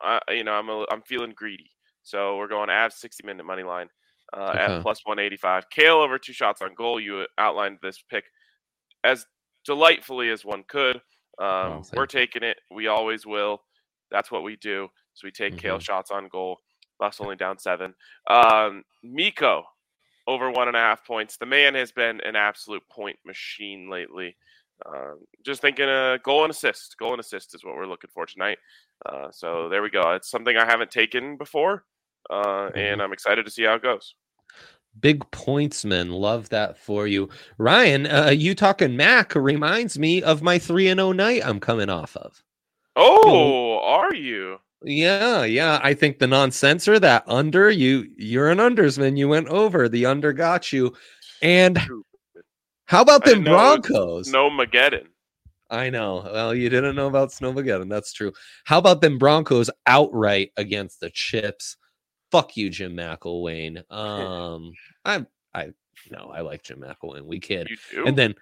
uh, 0.00 0.20
you 0.30 0.44
know, 0.44 0.52
I'm 0.52 0.68
a, 0.68 0.84
I'm 0.90 1.02
feeling 1.02 1.32
greedy, 1.34 1.70
so 2.04 2.36
we're 2.36 2.46
going 2.48 2.68
Avs 2.68 2.92
60 2.94 3.26
minute 3.26 3.44
money 3.44 3.62
line 3.64 3.88
uh, 4.36 4.50
Okay. 4.50 4.58
at 4.60 4.82
plus 4.82 5.00
185. 5.04 5.68
Cale 5.70 5.96
over 5.96 6.18
two 6.18 6.32
shots 6.32 6.62
on 6.62 6.74
goal. 6.74 7.00
You 7.00 7.26
outlined 7.38 7.78
this 7.82 8.02
pick 8.08 8.24
as 9.02 9.26
delightfully 9.64 10.30
as 10.30 10.44
one 10.44 10.64
could. 10.68 10.96
Um, 11.38 11.82
Oh, 11.82 11.82
we're 11.94 12.06
taking 12.06 12.42
it. 12.42 12.58
We 12.70 12.86
always 12.86 13.26
will. 13.26 13.62
That's 14.10 14.30
what 14.30 14.42
we 14.44 14.56
do. 14.56 14.88
So 15.14 15.26
we 15.26 15.32
take 15.32 15.58
Cale 15.58 15.78
Mhm. 15.78 15.82
shots 15.84 16.10
on 16.10 16.28
goal. 16.28 16.58
Buffs 16.98 17.20
only 17.20 17.36
down 17.36 17.58
seven. 17.58 17.94
Um, 18.28 18.84
Miko 19.02 19.64
over 20.26 20.50
one 20.50 20.68
and 20.68 20.76
a 20.76 20.80
half 20.80 21.04
points. 21.04 21.36
The 21.36 21.46
man 21.46 21.74
has 21.74 21.92
been 21.92 22.20
an 22.22 22.36
absolute 22.36 22.82
point 22.88 23.18
machine 23.24 23.90
lately. 23.90 24.36
Uh, 24.86 25.14
just 25.44 25.60
thinking 25.60 25.88
a 25.88 26.18
goal 26.22 26.44
and 26.44 26.50
assist. 26.50 26.96
Goal 26.98 27.12
and 27.12 27.20
assist 27.20 27.54
is 27.54 27.62
what 27.64 27.74
we're 27.76 27.86
looking 27.86 28.10
for 28.12 28.26
tonight. 28.26 28.58
Uh, 29.06 29.30
so 29.30 29.68
there 29.68 29.82
we 29.82 29.90
go. 29.90 30.12
It's 30.12 30.30
something 30.30 30.56
I 30.56 30.64
haven't 30.64 30.90
taken 30.90 31.36
before, 31.36 31.84
uh, 32.30 32.70
and 32.74 33.02
I'm 33.02 33.12
excited 33.12 33.44
to 33.44 33.50
see 33.50 33.64
how 33.64 33.74
it 33.74 33.82
goes. 33.82 34.14
Big 35.00 35.28
pointsman, 35.32 36.10
love 36.10 36.48
that 36.50 36.78
for 36.78 37.06
you, 37.06 37.28
Ryan. 37.58 38.06
Uh, 38.06 38.30
you 38.30 38.54
talking 38.54 38.96
Mac 38.96 39.34
reminds 39.34 39.98
me 39.98 40.22
of 40.22 40.42
my 40.42 40.58
three 40.58 40.88
and 40.88 40.98
zero 40.98 41.12
night 41.12 41.44
I'm 41.44 41.58
coming 41.58 41.90
off 41.90 42.16
of. 42.16 42.42
Oh, 42.94 43.80
are 43.80 44.14
you? 44.14 44.58
Yeah, 44.84 45.44
yeah. 45.44 45.80
I 45.82 45.94
think 45.94 46.18
the 46.18 46.26
non-censor 46.26 47.00
that 47.00 47.24
under 47.26 47.70
you, 47.70 48.06
you're 48.16 48.50
an 48.50 48.60
undersman. 48.60 49.16
You 49.16 49.28
went 49.28 49.48
over. 49.48 49.88
The 49.88 50.06
under 50.06 50.32
got 50.32 50.72
you. 50.72 50.94
And 51.42 51.78
how 52.84 53.02
about 53.02 53.24
them 53.24 53.42
didn't 53.42 53.44
know 53.44 53.72
it 53.74 53.78
was 53.78 53.88
Broncos? 53.88 54.28
No 54.28 54.50
Mageddon. 54.50 55.06
I 55.70 55.90
know. 55.90 56.22
Well, 56.24 56.54
you 56.54 56.68
didn't 56.68 56.94
know 56.94 57.06
about 57.06 57.30
Snowmageddon. 57.30 57.88
That's 57.88 58.12
true. 58.12 58.32
How 58.64 58.78
about 58.78 59.00
them 59.00 59.18
Broncos 59.18 59.70
outright 59.86 60.52
against 60.56 61.00
the 61.00 61.10
Chips? 61.10 61.76
Fuck 62.34 62.56
you, 62.56 62.68
Jim 62.68 62.96
McElwain. 62.96 63.84
Um, 63.94 64.72
I, 65.04 65.24
I, 65.54 65.68
no, 66.10 66.32
I 66.34 66.40
like 66.40 66.64
Jim 66.64 66.80
McElwain. 66.80 67.26
We 67.26 67.38
kid. 67.38 67.68
And 67.94 68.18
then 68.18 68.34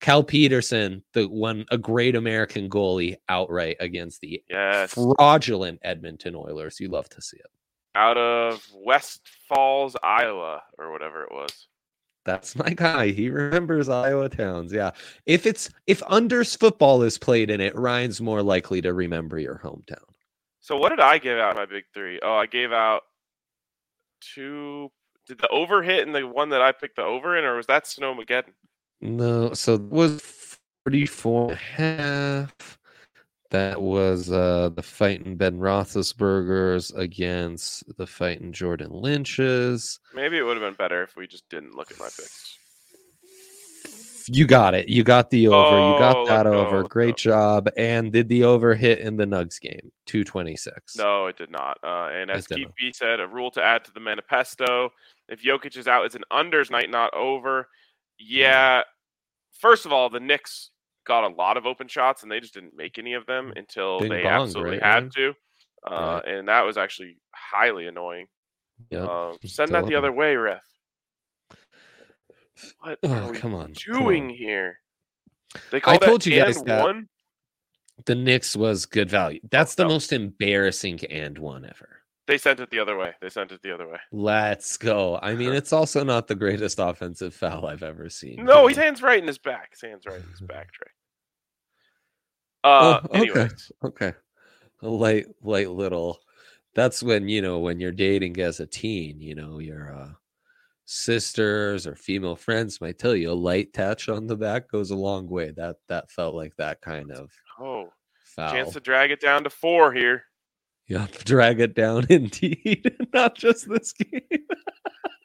Cal 0.00 0.22
Petersen, 0.22 1.02
the 1.14 1.26
one, 1.26 1.64
a 1.72 1.76
great 1.76 2.14
American 2.14 2.70
goalie, 2.70 3.16
outright 3.28 3.76
against 3.80 4.20
the 4.20 4.40
yes, 4.48 4.94
fraudulent 4.94 5.80
Edmonton 5.82 6.36
Oilers. 6.36 6.78
You 6.78 6.88
love 6.90 7.08
to 7.08 7.20
see 7.20 7.38
it. 7.38 7.50
out 7.96 8.16
of 8.16 8.64
West 8.72 9.28
Falls, 9.48 9.96
Iowa, 10.00 10.62
or 10.78 10.92
whatever 10.92 11.24
it 11.24 11.32
was. 11.32 11.66
That's 12.24 12.54
my 12.54 12.70
guy. 12.70 13.10
He 13.10 13.30
remembers 13.30 13.88
Iowa 13.88 14.28
towns. 14.28 14.72
Yeah. 14.72 14.92
If 15.26 15.44
it's 15.44 15.70
if 15.88 16.00
unders 16.02 16.56
football 16.56 17.02
is 17.02 17.18
played 17.18 17.50
in 17.50 17.60
it, 17.60 17.74
Ryan's 17.74 18.20
more 18.20 18.42
likely 18.42 18.80
to 18.82 18.92
remember 18.92 19.40
your 19.40 19.60
hometown. 19.64 20.04
So 20.60 20.76
what 20.76 20.90
did 20.90 21.00
I 21.00 21.18
give 21.18 21.38
out 21.38 21.56
my 21.56 21.66
big 21.66 21.84
three? 21.92 22.20
Oh, 22.22 22.34
I 22.36 22.46
gave 22.46 22.70
out 22.70 23.02
two. 24.20 24.90
Did 25.26 25.38
the 25.38 25.48
over 25.48 25.82
hit 25.82 26.06
in 26.06 26.12
the 26.12 26.26
one 26.26 26.48
that 26.50 26.62
I 26.62 26.72
picked 26.72 26.96
the 26.96 27.04
over 27.04 27.36
in, 27.36 27.44
or 27.44 27.56
was 27.56 27.66
that 27.66 27.84
Snowmageddon? 27.84 28.52
No, 29.00 29.52
so 29.52 29.74
it 29.74 29.82
was 29.82 30.20
44 30.84 31.42
and 31.42 31.52
a 31.52 31.54
half. 31.56 32.78
That 33.50 33.82
was 33.82 34.30
uh 34.30 34.70
the 34.74 34.82
fighting 34.82 35.36
Ben 35.36 35.58
Roethlisberger's 35.58 36.92
against 36.92 37.82
the 37.96 38.06
fighting 38.06 38.52
Jordan 38.52 38.92
Lynch's. 38.92 39.98
Maybe 40.14 40.38
it 40.38 40.42
would 40.42 40.56
have 40.56 40.64
been 40.64 40.74
better 40.74 41.02
if 41.02 41.16
we 41.16 41.26
just 41.26 41.48
didn't 41.48 41.74
look 41.74 41.90
at 41.90 41.98
my 41.98 42.04
picks. 42.04 42.59
You 44.28 44.46
got 44.46 44.74
it. 44.74 44.88
You 44.88 45.02
got 45.04 45.30
the 45.30 45.48
over. 45.48 45.76
you 45.76 45.94
Oh, 45.94 45.98
got 45.98 46.26
that 46.26 46.46
let's 46.46 46.54
go, 46.54 46.66
over. 46.66 46.82
Great 46.88 47.16
job. 47.16 47.68
And 47.76 48.12
did 48.12 48.28
the 48.28 48.44
over 48.44 48.74
hit 48.74 48.98
in 49.00 49.16
the 49.16 49.26
Nugs 49.26 49.60
game? 49.60 49.90
226. 50.06 50.96
No, 50.96 51.26
it 51.26 51.36
did 51.36 51.50
not. 51.50 51.78
Uh, 51.82 52.08
and 52.12 52.30
as 52.30 52.46
It 52.50 52.56
Keith. 52.56 52.68
B 52.78 52.92
said, 52.92 53.20
a 53.20 53.26
rule 53.26 53.50
to 53.52 53.62
add 53.62 53.84
to 53.84 53.92
the 53.92 54.00
manifesto: 54.00 54.90
if 55.28 55.42
Jokic 55.42 55.76
is 55.76 55.86
out, 55.88 56.04
it's 56.04 56.14
an 56.14 56.24
unders 56.32 56.70
night, 56.70 56.90
not 56.90 57.14
over. 57.14 57.68
Yeah. 58.18 58.82
First 59.60 59.86
of 59.86 59.92
all, 59.92 60.08
the 60.08 60.20
Knicks 60.20 60.70
got 61.06 61.24
a 61.24 61.34
lot 61.34 61.56
of 61.56 61.66
open 61.66 61.88
shots, 61.88 62.22
and 62.22 62.30
they 62.30 62.40
just 62.40 62.54
didn't 62.54 62.76
make 62.76 62.98
any 62.98 63.14
of 63.14 63.26
them 63.26 63.52
until 63.56 64.00
Bing 64.00 64.10
they 64.10 64.22
bong, 64.22 64.42
absolutely 64.42 64.78
right, 64.78 64.82
had 64.82 65.12
to, 65.12 65.34
uh, 65.86 66.20
and 66.26 66.48
that 66.48 66.62
was 66.62 66.76
actually 66.78 67.16
highly 67.34 67.86
annoying. 67.86 68.26
Yep. 68.90 69.08
Um, 69.08 69.36
send 69.44 69.72
that 69.72 69.86
the 69.86 69.94
other 69.96 70.12
way, 70.12 70.36
ref. 70.36 70.62
What 72.80 72.98
Oh, 73.02 73.12
are 73.12 73.32
come 73.32 73.54
on. 73.54 73.74
come 73.74 73.94
doing 74.02 74.24
on. 74.24 74.30
here? 74.30 74.78
They 75.70 75.80
called 75.80 76.00
told 76.02 76.26
you 76.26 76.40
guys 76.40 76.62
that- 76.62 76.82
one. 76.84 77.08
The 78.06 78.14
Knicks 78.14 78.56
was 78.56 78.86
good 78.86 79.10
value. 79.10 79.40
That's 79.50 79.74
the 79.74 79.82
no. 79.82 79.90
most 79.90 80.12
embarrassing 80.12 81.04
and 81.10 81.36
one 81.36 81.66
ever. 81.66 81.98
They 82.26 82.38
sent 82.38 82.60
it 82.60 82.70
the 82.70 82.78
other 82.78 82.96
way. 82.96 83.12
They 83.20 83.28
sent 83.28 83.52
it 83.52 83.60
the 83.62 83.72
other 83.74 83.86
way. 83.88 83.98
Let's 84.10 84.78
go. 84.78 85.18
I 85.20 85.34
mean, 85.34 85.52
it's 85.60 85.72
also 85.72 86.02
not 86.02 86.26
the 86.26 86.34
greatest 86.34 86.78
offensive 86.78 87.34
foul 87.34 87.66
I've 87.66 87.82
ever 87.82 88.08
seen. 88.08 88.44
No, 88.44 88.54
Come 88.60 88.68
his 88.68 88.76
hand's 88.78 89.02
right 89.02 89.20
in 89.20 89.26
his 89.26 89.36
back. 89.36 89.72
His 89.72 89.82
hand's 89.82 90.06
right 90.06 90.16
in 90.20 90.30
his 90.30 90.40
back, 90.40 90.72
Trey. 90.72 90.86
Uh, 92.64 93.00
Oh, 93.02 93.06
okay. 93.08 93.18
anyways, 93.18 93.72
Okay. 93.84 94.12
A 94.82 94.88
light, 94.88 95.26
light 95.42 95.70
little. 95.70 96.20
That's 96.74 97.02
when, 97.02 97.28
you 97.28 97.42
know, 97.42 97.58
when 97.58 97.80
you're 97.80 97.92
dating 97.92 98.38
as 98.40 98.60
a 98.60 98.66
teen, 98.66 99.20
you 99.20 99.34
know, 99.34 99.58
your 99.58 99.92
uh, 99.94 100.08
sisters 100.90 101.86
or 101.86 101.94
female 101.94 102.34
friends 102.34 102.80
might 102.80 102.98
tell 102.98 103.14
you 103.14 103.30
a 103.30 103.32
light 103.32 103.72
touch 103.72 104.08
on 104.08 104.26
the 104.26 104.36
back 104.36 104.68
goes 104.68 104.90
a 104.90 104.96
long 104.96 105.28
way. 105.28 105.52
That 105.52 105.76
that 105.88 106.10
felt 106.10 106.34
like 106.34 106.56
that 106.56 106.80
kind 106.80 107.12
of 107.12 107.30
oh, 107.60 107.92
foul. 108.24 108.52
chance 108.52 108.72
to 108.72 108.80
drag 108.80 109.12
it 109.12 109.20
down 109.20 109.44
to 109.44 109.50
four 109.50 109.92
here. 109.92 110.24
Yep, 110.88 111.12
drag 111.24 111.60
it 111.60 111.74
down 111.74 112.06
indeed. 112.10 112.96
Not 113.14 113.36
just 113.36 113.68
this 113.68 113.92
game. 113.92 114.22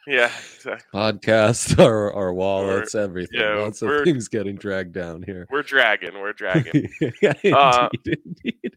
Yeah, 0.05 0.31
exactly. 0.55 0.87
Podcast, 0.93 1.79
our, 1.83 2.13
our 2.13 2.31
wallets, 2.31 2.93
everything. 2.93 3.39
yeah, 3.39 3.55
Lots 3.55 3.81
of 3.81 4.03
things 4.03 4.27
getting 4.27 4.55
dragged 4.57 4.93
down 4.93 5.23
here. 5.23 5.47
we're 5.49 5.63
dragging. 5.63 6.13
We're 6.13 6.33
dragging. 6.33 6.89
yeah, 7.23 7.33
Uh, 7.45 7.89
indeed, 7.91 8.19
indeed. 8.23 8.75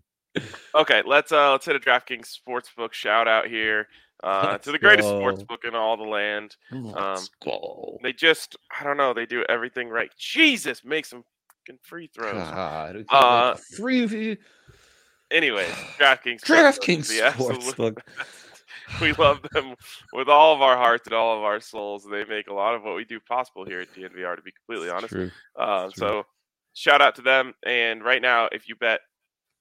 okay, 0.75 1.02
let's 1.04 1.33
uh 1.33 1.52
let's 1.52 1.66
hit 1.66 1.76
a 1.76 1.80
DraftKings 1.80 2.35
sportsbook 2.35 2.95
shout 2.95 3.28
out 3.28 3.47
here 3.47 3.88
uh, 4.23 4.59
to 4.59 4.73
the 4.73 4.79
greatest 4.79 5.09
go. 5.09 5.21
sportsbook 5.21 5.65
in 5.67 5.75
all 5.75 5.97
the 5.97 6.03
land. 6.05 6.57
Go. 7.45 7.99
They 8.03 8.13
just 8.13 8.57
I 8.79 8.85
don't 8.85 8.97
know. 8.97 9.15
They 9.15 9.27
do 9.27 9.45
everything 9.49 9.89
right. 9.89 10.11
Jesus, 10.19 10.85
make 10.85 11.07
some 11.07 11.25
fucking 11.67 11.79
free 11.83 12.09
throws. 12.09 12.35
God, 12.35 13.07
Uh, 13.11 13.55
free 13.77 14.39
Anyways, 15.31 15.71
DraftKings. 15.99 16.41
DraftKings 16.41 17.11
Sportsbook. 17.33 17.99
we 19.03 19.13
love 19.13 19.41
them 19.53 19.75
with 20.13 20.29
all 20.29 20.55
of 20.55 20.63
our 20.63 20.77
hearts 20.77 21.07
and 21.07 21.15
all 21.15 21.37
of 21.37 21.45
our 21.45 21.61
souls. 21.61 22.07
They 22.11 22.25
make 22.25 22.49
a 22.49 22.55
lot 22.55 22.75
of 22.75 22.83
what 22.83 22.97
we 22.97 23.05
do 23.05 23.21
possible 23.21 23.65
here 23.67 23.81
at 23.81 23.93
DNVR, 23.95 24.37
to 24.37 24.43
be 24.43 24.53
completely 24.53 24.89
honest. 24.91 25.15
Uh, 25.57 25.91
so, 25.95 26.25
shout 26.73 27.03
out 27.03 27.15
to 27.17 27.23
them. 27.23 27.53
And 27.67 28.03
right 28.03 28.23
now, 28.23 28.49
if 28.53 28.69
you 28.69 28.77
bet, 28.77 29.01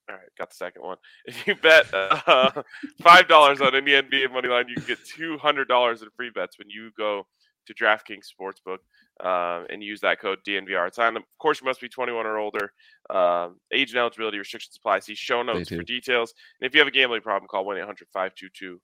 all 0.09 0.15
right, 0.15 0.29
got 0.37 0.49
the 0.49 0.55
second 0.55 0.83
one. 0.83 0.97
If 1.25 1.45
you 1.47 1.55
bet 1.55 1.93
uh, 1.93 2.63
five 3.01 3.27
dollars 3.27 3.61
on 3.61 3.75
any 3.75 3.91
NBA 3.91 4.31
money 4.31 4.47
line, 4.47 4.67
you 4.67 4.75
can 4.75 4.85
get 4.85 5.05
two 5.05 5.37
hundred 5.37 5.67
dollars 5.67 6.01
in 6.01 6.09
free 6.15 6.29
bets 6.29 6.57
when 6.57 6.69
you 6.69 6.91
go 6.97 7.25
to 7.67 7.73
DraftKings 7.73 8.25
Sportsbook 8.31 8.79
um, 9.25 9.67
and 9.69 9.83
use 9.83 10.01
that 10.01 10.19
code 10.19 10.39
DNVR. 10.47 10.87
It's 10.87 10.99
on, 10.99 11.17
of 11.17 11.23
course, 11.39 11.61
you 11.61 11.65
must 11.65 11.81
be 11.81 11.89
21 11.89 12.25
or 12.25 12.37
older. 12.37 12.71
Um, 13.09 13.59
age 13.73 13.91
and 13.91 13.99
eligibility 13.99 14.37
restrictions 14.37 14.77
apply. 14.77 14.99
See 14.99 15.15
show 15.15 15.43
notes 15.43 15.69
for 15.69 15.83
details. 15.83 16.33
And 16.59 16.67
if 16.67 16.73
you 16.73 16.79
have 16.79 16.87
a 16.87 16.91
gambling 16.91 17.21
problem, 17.21 17.47
call 17.47 17.65
1 17.65 17.77
800 17.77 18.07
522 18.13 18.79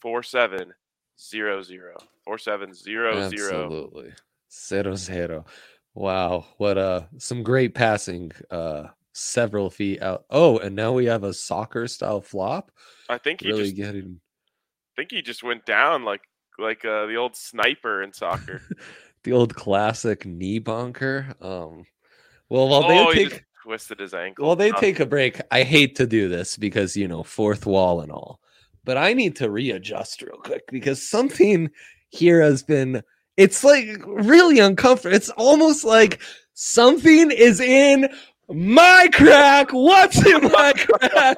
4700. 0.00 1.96
4700. 2.24 3.16
Absolutely. 3.16 4.12
Zero 4.50 4.94
zero. 4.94 5.44
Wow. 5.94 6.44
What 6.58 6.76
uh 6.78 7.02
some 7.18 7.42
great 7.42 7.74
passing 7.74 8.32
uh 8.50 8.88
several 9.16 9.70
feet 9.70 10.02
out. 10.02 10.24
Oh, 10.30 10.58
and 10.58 10.76
now 10.76 10.92
we 10.92 11.06
have 11.06 11.24
a 11.24 11.34
soccer 11.34 11.88
style 11.88 12.20
flop. 12.20 12.70
I 13.08 13.18
think 13.18 13.40
he 13.40 13.48
Really 13.48 13.64
just 13.64 13.76
getting 13.76 14.20
think 14.96 15.10
he 15.10 15.22
just 15.22 15.42
went 15.42 15.66
down 15.66 16.04
like 16.04 16.22
like 16.58 16.84
uh, 16.84 17.06
the 17.06 17.16
old 17.16 17.36
sniper 17.36 18.02
in 18.02 18.12
soccer. 18.12 18.62
the 19.24 19.32
old 19.32 19.54
classic 19.54 20.24
knee 20.24 20.58
bunker. 20.58 21.34
Um 21.40 21.84
well 22.48 22.68
while 22.68 22.88
they 22.88 22.98
oh, 22.98 23.10
he 23.12 23.28
take 23.28 23.44
twisted 23.66 23.98
his 23.98 24.14
ankle. 24.14 24.46
Well, 24.46 24.56
they 24.56 24.70
take 24.72 25.00
a 25.00 25.06
break. 25.06 25.40
I 25.50 25.64
hate 25.64 25.96
to 25.96 26.06
do 26.06 26.28
this 26.28 26.56
because, 26.56 26.96
you 26.96 27.08
know, 27.08 27.24
fourth 27.24 27.66
wall 27.66 28.00
and 28.00 28.12
all, 28.12 28.40
but 28.84 28.96
I 28.96 29.12
need 29.12 29.36
to 29.36 29.50
readjust 29.50 30.22
real 30.22 30.38
quick 30.38 30.62
because 30.70 31.06
something 31.06 31.70
here 32.08 32.40
has 32.40 32.62
been, 32.62 33.02
it's 33.36 33.64
like 33.64 33.88
really 34.06 34.60
uncomfortable. 34.60 35.16
It's 35.16 35.30
almost 35.30 35.84
like 35.84 36.20
something 36.54 37.32
is 37.32 37.60
in 37.60 38.08
my 38.48 39.08
crack. 39.12 39.70
What's 39.72 40.24
in 40.24 40.42
my 40.50 40.72
crack? 40.72 41.36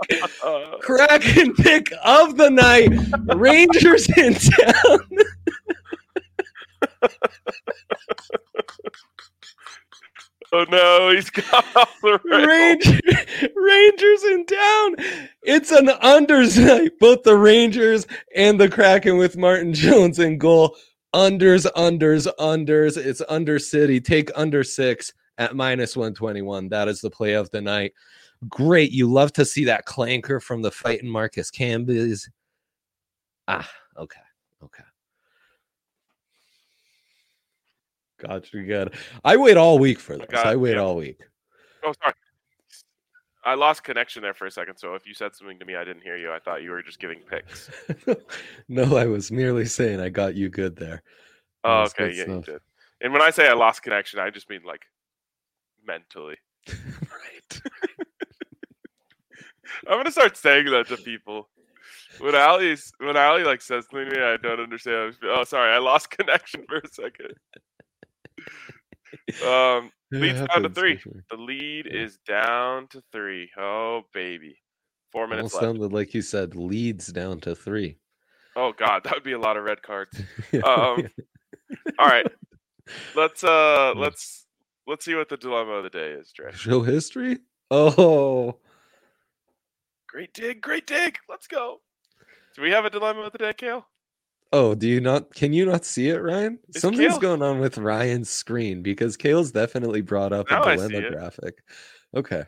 Crack 0.81 1.37
and 1.37 1.55
pick 1.55 1.93
of 2.05 2.37
the 2.37 2.51
night. 2.51 2.91
Rangers 3.35 4.09
in 4.17 4.35
town. 4.35 5.01
oh 10.53 10.65
no, 10.69 11.11
he's 11.15 11.31
got 11.31 11.65
off 11.77 11.97
the. 12.03 12.19
Ranger, 12.25 13.01
Rangers 13.57 14.25
in 14.25 14.45
town. 14.47 14.97
It's 15.43 15.71
an 15.71 15.87
unders 15.87 16.63
night. 16.63 16.93
Both 17.01 17.23
the 17.23 17.37
Rangers 17.37 18.07
and 18.35 18.61
the 18.61 18.69
Kraken 18.69 19.17
with 19.17 19.37
Martin 19.37 19.73
Jones 19.73 20.19
in 20.19 20.37
goal. 20.39 20.77
Unders, 21.15 21.65
unders, 21.73 22.29
unders. 22.39 22.99
It's 22.99 23.23
under 23.31 23.59
city. 23.59 23.99
Take 23.99 24.31
under 24.37 24.63
six 24.63 25.13
at 25.39 25.57
minus 25.57 25.97
121. 25.97 26.69
That 26.69 26.89
is 26.89 27.01
the 27.01 27.11
play 27.11 27.33
of 27.33 27.51
the 27.51 27.61
night. 27.61 27.95
Great. 28.49 28.93
You 28.93 29.11
love 29.11 29.33
to 29.35 29.45
see 29.45 29.65
that 29.65 29.87
clanker 29.87 30.43
from 30.43 30.63
the 30.63 30.71
fight 30.71 31.03
in 31.03 31.09
Marcus 31.09 31.51
Camby's. 31.51 32.29
Ah, 33.47 33.69
okay. 33.97 34.21
Okay. 34.63 34.85
Gotcha. 38.19 38.63
Good. 38.63 38.95
I 39.25 39.37
wait 39.37 39.57
all 39.57 39.79
week 39.79 40.01
for 40.01 40.17
this. 40.17 40.27
got- 40.29 40.47
I 40.47 40.57
wait 40.57 40.75
yeah. 40.75 40.83
all 40.83 40.97
week. 40.97 41.21
Oh, 41.85 41.93
sorry. 42.03 42.15
I 43.45 43.55
lost 43.55 43.83
connection 43.83 44.21
there 44.21 44.35
for 44.35 44.47
a 44.47 44.51
second. 44.51 44.77
So 44.77 44.95
if 44.95 45.07
you 45.07 45.15
said 45.15 45.35
something 45.35 45.59
to 45.59 45.65
me, 45.65 45.77
I 45.77 45.85
didn't 45.85 46.03
hear 46.03 46.19
you. 46.19 46.31
I 46.31 46.39
thought 46.39 46.63
you 46.63 46.71
were 46.71 46.83
just 46.83 46.99
giving 46.99 47.21
picks. 47.21 47.71
no, 48.69 48.97
I 48.97 49.07
was 49.07 49.31
merely 49.31 49.65
saying 49.65 50.01
I 50.01 50.11
got 50.11 50.35
you 50.35 50.51
good 50.51 50.77
there. 50.77 51.03
Oh, 51.65 51.85
okay. 51.85 52.09
good 52.09 52.17
Yeah, 52.17 52.35
you 52.35 52.43
did. 52.43 52.61
And 53.01 53.13
when 53.13 53.23
I 53.23 53.31
say 53.31 53.49
I 53.49 53.55
lost 53.55 53.83
connection, 53.83 54.19
I 54.19 54.29
just 54.29 54.51
mean 54.51 54.61
like 54.67 54.83
mentally. 55.89 56.37
right. 56.69 57.61
I'm 59.89 59.99
gonna 59.99 60.11
start 60.13 60.37
saying 60.37 60.67
that 60.67 60.87
to 60.89 60.97
people. 60.99 61.49
When 62.21 62.35
Ali's 62.35 62.93
when 62.99 63.17
Ali 63.17 63.43
like 63.45 63.61
says 63.63 63.85
something 63.91 64.09
to 64.11 64.17
me, 64.17 64.23
I 64.23 64.37
don't 64.37 64.61
understand. 64.61 65.15
Oh, 65.25 65.45
sorry, 65.45 65.73
I 65.73 65.79
lost 65.79 66.11
connection 66.19 66.65
for 66.69 66.79
a 66.79 66.89
second. 66.93 67.33
Um, 69.47 69.91
Leads 70.11 70.41
down 70.47 70.63
to 70.63 70.69
three. 70.71 70.99
sure. 70.99 71.25
the 71.31 71.37
lead 71.37 71.87
Yeah. 71.91 72.01
is 72.03 72.19
down 72.27 72.89
to 72.89 73.03
three. 73.13 73.51
Oh 73.59 74.03
baby, 74.13 74.59
four 75.13 75.27
minutes 75.27 75.55
Almost 75.55 75.55
left. 75.55 75.65
sounded 75.65 75.93
like 75.93 76.15
you 76.15 76.23
said 76.23 76.55
leads 76.55 77.07
down 77.09 77.41
to 77.41 77.55
three. 77.55 77.99
Oh 78.57 78.73
god, 78.73 79.05
that 79.05 79.15
would 79.15 79.23
be 79.25 79.33
a 79.33 79.39
lot 79.39 79.57
of 79.57 79.65
red 79.65 79.83
cards. 79.83 80.19
Um, 80.65 81.09
All 81.99 82.07
right, 82.09 82.27
let's 83.15 83.45
uh, 83.45 83.93
let's 83.97 84.47
let's 84.89 85.05
see 85.05 85.15
what 85.15 85.29
the 85.29 85.37
dilemma 85.37 85.73
of 85.73 85.85
the 85.85 85.91
day 85.91 86.11
is, 86.13 86.33
Dre. 86.33 86.51
Show 86.55 86.83
history? 86.83 87.39
Oh, 87.71 88.57
Great 90.09 90.33
dig, 90.33 90.63
great 90.63 90.87
dig. 90.87 91.19
Let's 91.29 91.47
go. 91.47 91.81
Do 92.57 92.63
we 92.63 92.71
have 92.71 92.87
a 92.87 92.91
dilemma 92.91 93.21
of 93.21 93.33
the 93.33 93.39
day, 93.39 93.53
Kale? 93.53 93.87
oh, 94.55 94.75
do 94.75 94.89
you 94.89 95.01
not? 95.01 95.35
Can 95.35 95.53
you 95.53 95.67
not 95.67 95.85
see 95.85 96.09
it, 96.09 96.17
Ryan? 96.17 96.59
Is 96.75 96.81
Something's 96.81 97.13
Kale- 97.13 97.21
going 97.21 97.43
on 97.43 97.59
with 97.61 97.77
Ryan's 97.77 98.31
screen 98.31 98.83
because 98.83 99.17
Kale's 99.19 99.53
definitely 99.53 100.01
brought 100.01 100.33
up 100.33 100.51
Now 100.51 100.63
a 100.63 100.77
dilemma 100.77 101.11
graphic. 101.11 101.63
Okay. 102.17 102.45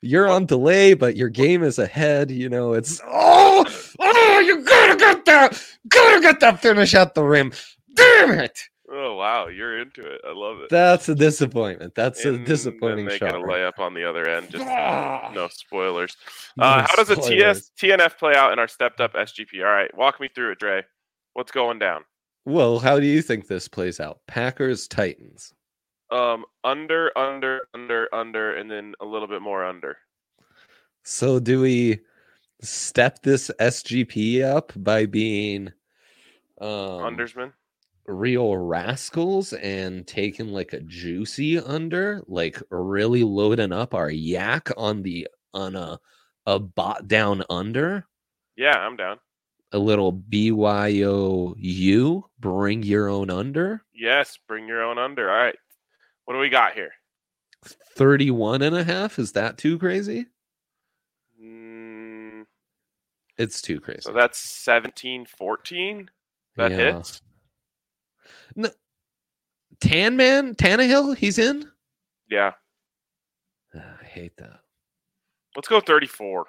You're 0.00 0.28
on 0.28 0.46
delay, 0.46 0.94
but 0.94 1.16
your 1.16 1.28
game 1.28 1.62
is 1.62 1.78
ahead. 1.78 2.30
You 2.30 2.48
know, 2.48 2.72
it's 2.72 3.00
oh, 3.06 3.64
oh, 4.00 4.38
you 4.40 4.64
gotta 4.64 4.96
get 4.96 5.24
that, 5.26 5.62
gotta 5.88 6.20
get 6.20 6.40
that 6.40 6.60
finish 6.62 6.94
at 6.94 7.14
the 7.14 7.22
rim. 7.22 7.52
Damn 7.94 8.32
it! 8.32 8.58
Oh 8.96 9.16
wow, 9.16 9.48
you're 9.48 9.80
into 9.80 10.06
it. 10.06 10.20
I 10.24 10.32
love 10.32 10.60
it. 10.60 10.68
That's 10.70 11.08
a 11.08 11.16
disappointment. 11.16 11.94
That's 11.96 12.24
And 12.24 12.42
a 12.42 12.44
disappointing 12.44 13.06
they 13.06 13.18
shot. 13.18 13.32
get 13.32 13.40
a 13.40 13.42
layup 13.42 13.80
on 13.80 13.92
the 13.92 14.08
other 14.08 14.28
end. 14.28 14.50
Just 14.50 14.64
Ah, 14.64 15.32
no 15.34 15.48
spoilers. 15.48 16.16
no 16.56 16.64
Uh, 16.64 16.86
how 16.86 16.94
does 16.94 17.10
a 17.10 17.16
spoilers. 17.16 17.70
TS 17.70 17.70
TNF 17.76 18.16
play 18.18 18.34
out 18.36 18.52
in 18.52 18.60
our 18.60 18.68
stepped 18.68 19.00
up 19.00 19.14
SGP? 19.14 19.64
All 19.64 19.72
right, 19.72 19.92
walk 19.96 20.20
me 20.20 20.28
through 20.32 20.52
it, 20.52 20.60
Dre. 20.60 20.84
What's 21.32 21.50
going 21.50 21.80
down? 21.80 22.04
Well, 22.44 22.78
how 22.78 23.00
do 23.00 23.06
you 23.06 23.20
think 23.20 23.48
this 23.48 23.66
plays 23.66 23.98
out? 23.98 24.20
Packers 24.28 24.86
Titans. 24.86 25.52
Um, 26.12 26.44
under, 26.62 27.10
under, 27.18 27.62
under, 27.74 28.14
under, 28.14 28.54
and 28.54 28.70
then 28.70 28.94
a 29.00 29.04
little 29.04 29.26
bit 29.26 29.42
more 29.42 29.64
under. 29.64 29.96
So 31.02 31.40
do 31.40 31.60
we 31.62 31.98
step 32.60 33.22
this 33.22 33.50
SGP 33.58 34.44
up 34.44 34.72
by 34.76 35.06
being 35.06 35.72
um 36.60 37.02
Undersman. 37.02 37.52
Real 38.06 38.56
rascals 38.56 39.52
and 39.54 40.06
taking 40.06 40.48
like 40.48 40.72
a 40.72 40.80
juicy 40.80 41.58
under, 41.58 42.22
like 42.26 42.60
really 42.70 43.24
loading 43.24 43.72
up 43.72 43.94
our 43.94 44.10
yak 44.10 44.70
on 44.76 45.02
the 45.02 45.28
on 45.54 45.76
a 45.76 45.98
a 46.46 46.58
bot 46.58 47.08
down 47.08 47.42
under, 47.50 48.06
Yeah, 48.56 48.78
I'm 48.78 48.96
down. 48.96 49.18
a 49.72 49.78
little 49.78 50.12
BYOU, 50.12 51.56
bring 52.38 52.82
your 52.82 53.08
own 53.08 53.30
under, 53.30 53.84
Yes, 53.94 54.36
bring 54.46 54.66
your 54.68 54.82
own 54.82 54.98
under. 54.98 55.30
All 55.30 55.36
right. 55.36 55.58
What 56.24 56.34
do 56.34 56.40
we 56.40 56.48
got 56.50 56.74
here? 56.74 56.92
31 57.96 58.62
and 58.62 58.76
a 58.76 58.84
half. 58.84 59.18
Is 59.18 59.32
that 59.32 59.58
too 59.58 59.78
crazy? 59.78 60.26
Mm, 61.40 62.46
It's 63.36 63.62
too 63.62 63.80
crazy. 63.80 64.00
so 64.00 64.12
that's 64.12 64.38
17 64.38 65.26
14. 65.26 66.10
That 66.56 66.72
Yeah. 66.72 66.76
hits. 66.76 67.20
Tan 69.80 70.16
man, 70.16 70.54
Tannehill, 70.54 71.16
he's 71.16 71.38
in. 71.38 71.70
Yeah. 72.30 72.52
Ah, 73.74 73.96
I 74.00 74.04
hate 74.04 74.36
that. 74.38 74.60
Let's 75.56 75.68
go 75.68 75.80
34. 75.80 76.44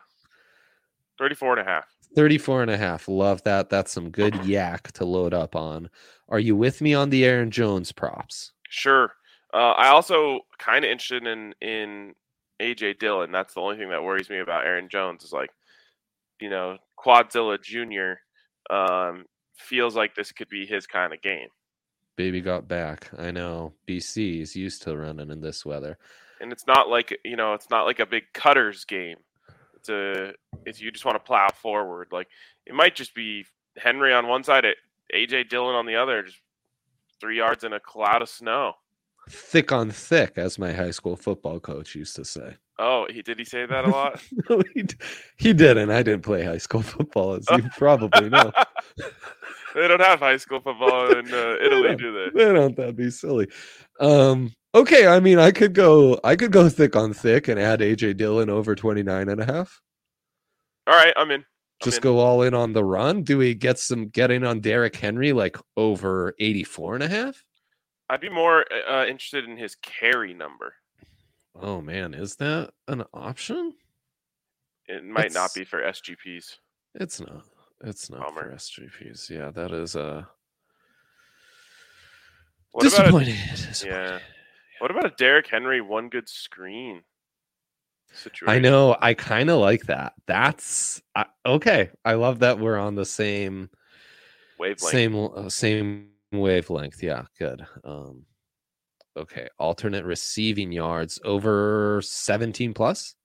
34 1.17 1.57
and 1.57 1.67
a 1.67 1.71
half. 1.71 1.85
34 2.15 2.61
and 2.61 2.71
a 2.71 2.77
half. 2.77 3.07
Love 3.07 3.43
that. 3.43 3.69
That's 3.69 3.91
some 3.91 4.09
good 4.09 4.35
yak 4.45 4.91
to 4.93 5.05
load 5.05 5.33
up 5.33 5.55
on. 5.55 5.89
Are 6.29 6.39
you 6.39 6.55
with 6.55 6.81
me 6.81 6.93
on 6.93 7.09
the 7.09 7.25
Aaron 7.25 7.51
Jones 7.51 7.91
props? 7.91 8.51
Sure. 8.69 9.11
Uh, 9.53 9.71
I 9.71 9.88
also 9.89 10.41
kind 10.57 10.83
of 10.83 10.91
interested 10.91 11.25
in 11.27 11.53
in 11.61 12.13
AJ 12.61 12.99
Dillon. 12.99 13.31
That's 13.31 13.53
the 13.53 13.61
only 13.61 13.77
thing 13.77 13.89
that 13.89 14.03
worries 14.03 14.29
me 14.29 14.39
about 14.39 14.65
Aaron 14.65 14.89
Jones 14.89 15.23
is 15.23 15.31
like, 15.31 15.49
you 16.39 16.49
know, 16.49 16.77
Quadzilla 16.97 17.61
Jr. 17.61 18.73
Um, 18.73 19.25
feels 19.57 19.95
like 19.95 20.15
this 20.15 20.31
could 20.31 20.49
be 20.49 20.65
his 20.65 20.88
kind 20.88 21.13
of 21.13 21.21
game, 21.21 21.47
Baby 22.15 22.41
got 22.41 22.67
back. 22.67 23.10
I 23.17 23.32
know. 23.32 23.73
BC 23.88 24.41
is 24.41 24.56
used 24.56 24.82
to 24.84 24.95
running 24.95 25.32
in 25.32 25.41
this 25.41 25.65
weather. 25.65 25.97
and 26.41 26.51
it's 26.51 26.67
not 26.67 26.89
like 26.89 27.17
you 27.25 27.36
know, 27.36 27.54
it's 27.54 27.69
not 27.69 27.86
like 27.86 27.99
a 27.99 28.06
big 28.06 28.23
cutters 28.34 28.86
game. 28.86 29.17
It's 29.75 29.89
a 29.89 30.34
it's 30.65 30.80
you 30.82 30.91
just 30.91 31.06
want 31.06 31.15
to 31.15 31.19
plow 31.19 31.49
forward. 31.49 32.08
Like 32.12 32.28
it 32.65 32.73
might 32.73 32.95
just 32.95 33.13
be 33.15 33.45
Henry 33.78 34.13
on 34.13 34.28
one 34.28 34.43
side, 34.43 34.65
AJ 35.13 35.49
Dillon 35.49 35.75
on 35.75 35.86
the 35.86 35.95
other, 35.95 36.23
just 36.23 36.39
three 37.19 37.38
yards 37.38 37.63
in 37.63 37.73
a 37.73 37.80
cloud 37.80 38.21
of 38.21 38.30
snow. 38.30 38.73
Thick 39.30 39.71
on 39.71 39.89
thick, 39.89 40.38
as 40.38 40.60
my 40.60 40.71
high 40.71 40.91
school 40.91 41.15
football 41.15 41.60
coach 41.60 41.95
used 41.95 42.15
to 42.15 42.23
say. 42.25 42.56
Oh, 42.78 43.08
he 43.10 43.21
did 43.21 43.39
he 43.39 43.45
say 43.45 43.65
that 43.65 43.86
a 43.86 43.89
lot? 43.89 44.21
No, 44.49 44.62
he, 44.73 44.86
he 45.38 45.54
didn't. 45.54 45.89
I 45.89 46.04
didn't 46.04 46.21
play 46.23 46.43
high 46.43 46.58
school 46.60 46.82
football, 46.84 47.34
as 47.34 47.47
you 47.51 47.67
probably 47.78 48.30
know. 48.30 48.51
they 49.81 49.88
don't 49.88 50.01
have 50.01 50.19
high 50.19 50.38
school 50.38 50.61
football 50.61 51.11
in 51.11 51.33
uh, 51.33 51.55
Italy, 51.61 51.95
do 51.95 52.13
they? 52.13 52.45
They 52.45 52.53
don't. 52.53 52.75
That'd 52.75 52.95
be 52.95 53.11
silly. 53.11 53.47
Um, 53.99 54.53
okay, 54.73 55.07
I 55.07 55.19
mean, 55.19 55.38
I 55.38 55.51
could 55.51 55.73
go. 55.73 56.19
I 56.23 56.35
could 56.35 56.51
go 56.51 56.69
thick 56.69 56.95
on 56.95 57.13
thick 57.13 57.47
and 57.47 57.59
add 57.59 57.81
AJ 57.81 58.17
Dillon 58.17 58.49
over 58.49 58.75
29 58.75 59.29
and 59.29 59.41
a 59.41 59.45
half. 59.45 59.81
All 60.88 60.95
right, 60.95 61.13
I'm 61.17 61.31
in. 61.31 61.41
I'm 61.41 61.45
Just 61.83 61.97
in. 61.97 62.03
go 62.03 62.19
all 62.19 62.41
in 62.43 62.53
on 62.53 62.73
the 62.73 62.85
run. 62.85 63.23
Do 63.23 63.38
we 63.38 63.53
get 63.53 63.77
some 63.77 64.07
getting 64.07 64.45
on 64.45 64.61
Derrick 64.61 64.95
Henry 64.95 65.33
like 65.33 65.57
over 65.75 66.33
84 66.39 66.95
and 66.95 67.03
a 67.03 67.09
half? 67.09 67.43
I'd 68.09 68.21
be 68.21 68.29
more 68.29 68.65
uh, 68.89 69.05
interested 69.05 69.45
in 69.45 69.57
his 69.57 69.75
carry 69.81 70.33
number. 70.33 70.73
Oh 71.59 71.81
man, 71.81 72.13
is 72.13 72.35
that 72.38 72.71
an 72.88 73.03
option? 73.13 73.73
It 74.88 75.03
might 75.03 75.33
not 75.33 75.53
be 75.53 75.63
for 75.63 75.81
SGPs. 75.81 76.57
It's 76.93 77.19
not. 77.19 77.43
It's 77.83 78.09
not 78.09 78.21
Bummer. 78.21 78.49
for 78.49 78.55
SGPs. 78.55 79.29
Yeah, 79.29 79.51
that 79.51 79.71
is 79.71 79.95
uh 79.95 80.23
What 82.71 82.85
about 82.85 82.93
a, 82.99 83.01
disappointing. 83.03 83.35
disappointing. 83.51 83.91
yeah? 84.13 84.19
What 84.79 84.91
about 84.91 85.05
a 85.05 85.13
Derrick 85.17 85.47
Henry 85.47 85.81
one 85.81 86.09
good 86.09 86.27
screen 86.27 87.01
situation? 88.13 88.49
I 88.53 88.59
know. 88.59 88.95
I 89.01 89.13
kind 89.13 89.49
of 89.49 89.59
like 89.59 89.83
that. 89.83 90.13
That's 90.27 91.01
I, 91.15 91.25
okay. 91.45 91.89
I 92.03 92.13
love 92.13 92.39
that 92.39 92.59
we're 92.59 92.77
on 92.77 92.95
the 92.95 93.05
same 93.05 93.69
wavelength. 94.59 94.79
same 94.91 95.15
uh, 95.15 95.49
same 95.49 96.09
wavelength. 96.31 97.01
Yeah, 97.03 97.23
good. 97.39 97.65
Um, 97.83 98.25
okay. 99.17 99.47
Alternate 99.59 100.03
receiving 100.05 100.71
yards 100.71 101.19
over 101.23 102.01
17 102.03 102.73
plus. 102.73 103.15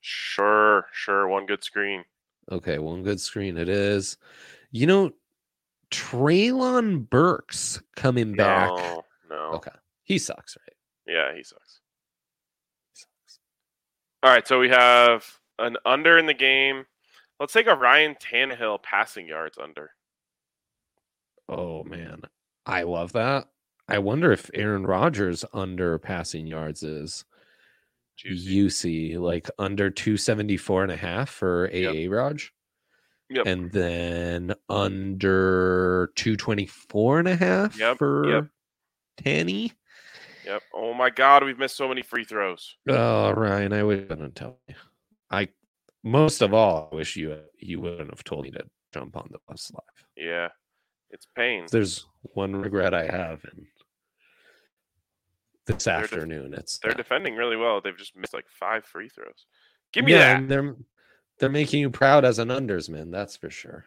Sure, 0.00 0.86
sure. 0.92 1.26
One 1.28 1.46
good 1.46 1.64
screen. 1.64 2.04
Okay, 2.50 2.78
one 2.78 3.02
good 3.02 3.20
screen 3.20 3.56
it 3.56 3.68
is. 3.68 4.16
You 4.70 4.86
know, 4.86 5.12
Treylon 5.90 7.08
Burks 7.08 7.80
coming 7.96 8.34
back. 8.34 8.68
No, 8.68 9.04
no. 9.30 9.36
Okay, 9.54 9.70
he 10.02 10.18
sucks, 10.18 10.56
right? 10.56 10.76
Yeah, 11.06 11.34
he 11.34 11.42
sucks. 11.42 11.80
He 12.92 13.00
sucks. 13.00 13.38
All 14.22 14.30
right, 14.30 14.46
so 14.46 14.58
we 14.58 14.68
have 14.68 15.24
an 15.58 15.76
under 15.84 16.18
in 16.18 16.26
the 16.26 16.34
game. 16.34 16.84
Let's 17.40 17.52
take 17.52 17.66
a 17.66 17.74
Ryan 17.74 18.14
Tannehill 18.16 18.82
passing 18.82 19.26
yards 19.28 19.58
under. 19.58 19.90
Oh 21.48 21.84
man, 21.84 22.22
I 22.66 22.82
love 22.82 23.12
that. 23.12 23.48
I 23.86 23.98
wonder 23.98 24.32
if 24.32 24.50
Aaron 24.54 24.86
Rodgers 24.86 25.44
under 25.52 25.98
passing 25.98 26.46
yards 26.46 26.82
is 26.82 27.24
Juicy. 28.16 29.14
UC 29.14 29.18
like 29.18 29.50
under 29.58 29.90
274 29.90 30.82
and 30.84 30.92
a 30.92 30.96
half 30.96 31.30
for 31.30 31.70
Yep. 31.72 31.94
AA 31.94 32.14
Raj. 32.14 32.52
Yep. 33.30 33.46
And 33.46 33.72
then 33.72 34.54
under 34.68 36.12
224 36.16 37.18
and 37.20 37.28
a 37.28 37.36
half 37.36 37.78
Yep, 37.78 37.98
for 37.98 38.30
yep. 38.30 38.46
Tanny. 39.16 39.72
Yep. 40.44 40.62
Oh 40.74 40.92
my 40.94 41.10
God, 41.10 41.42
we've 41.44 41.58
missed 41.58 41.76
so 41.76 41.88
many 41.88 42.02
free 42.02 42.24
throws. 42.24 42.76
Oh, 42.88 43.32
Ryan, 43.32 43.72
I 43.72 43.82
wish 43.82 44.00
you 44.00 44.06
wouldn't 44.08 44.36
tell 44.36 44.58
me. 44.68 44.74
I 45.30 45.48
most 46.02 46.42
of 46.42 46.52
all, 46.52 46.90
I 46.92 46.94
wish 46.96 47.16
you 47.16 47.40
you 47.58 47.80
wouldn't 47.80 48.10
have 48.10 48.24
told 48.24 48.44
me 48.44 48.50
to 48.52 48.64
jump 48.92 49.16
on 49.16 49.28
the 49.30 49.38
bus 49.48 49.72
live. 49.72 50.06
Yeah, 50.16 50.48
it's 51.10 51.26
pain. 51.34 51.66
There's 51.70 52.06
one 52.34 52.54
regret 52.54 52.92
I 52.92 53.06
have, 53.06 53.42
and 53.44 53.66
this 55.66 55.84
They're 55.84 56.02
def- 56.02 56.12
afternoon. 56.12 56.54
it's 56.54 56.78
They're 56.78 56.92
yeah. 56.92 56.96
defending 56.96 57.36
really 57.36 57.56
well. 57.56 57.80
They've 57.80 57.96
just 57.96 58.16
missed 58.16 58.34
like 58.34 58.46
five 58.48 58.84
free 58.84 59.08
throws. 59.08 59.46
Give 59.92 60.04
me 60.04 60.12
yeah, 60.12 60.40
that. 60.40 60.48
they're 60.48 60.76
they're 61.38 61.48
making 61.50 61.80
you 61.80 61.90
proud 61.90 62.24
as 62.24 62.38
an 62.38 62.50
undersman. 62.50 63.10
That's 63.10 63.36
for 63.36 63.50
sure. 63.50 63.86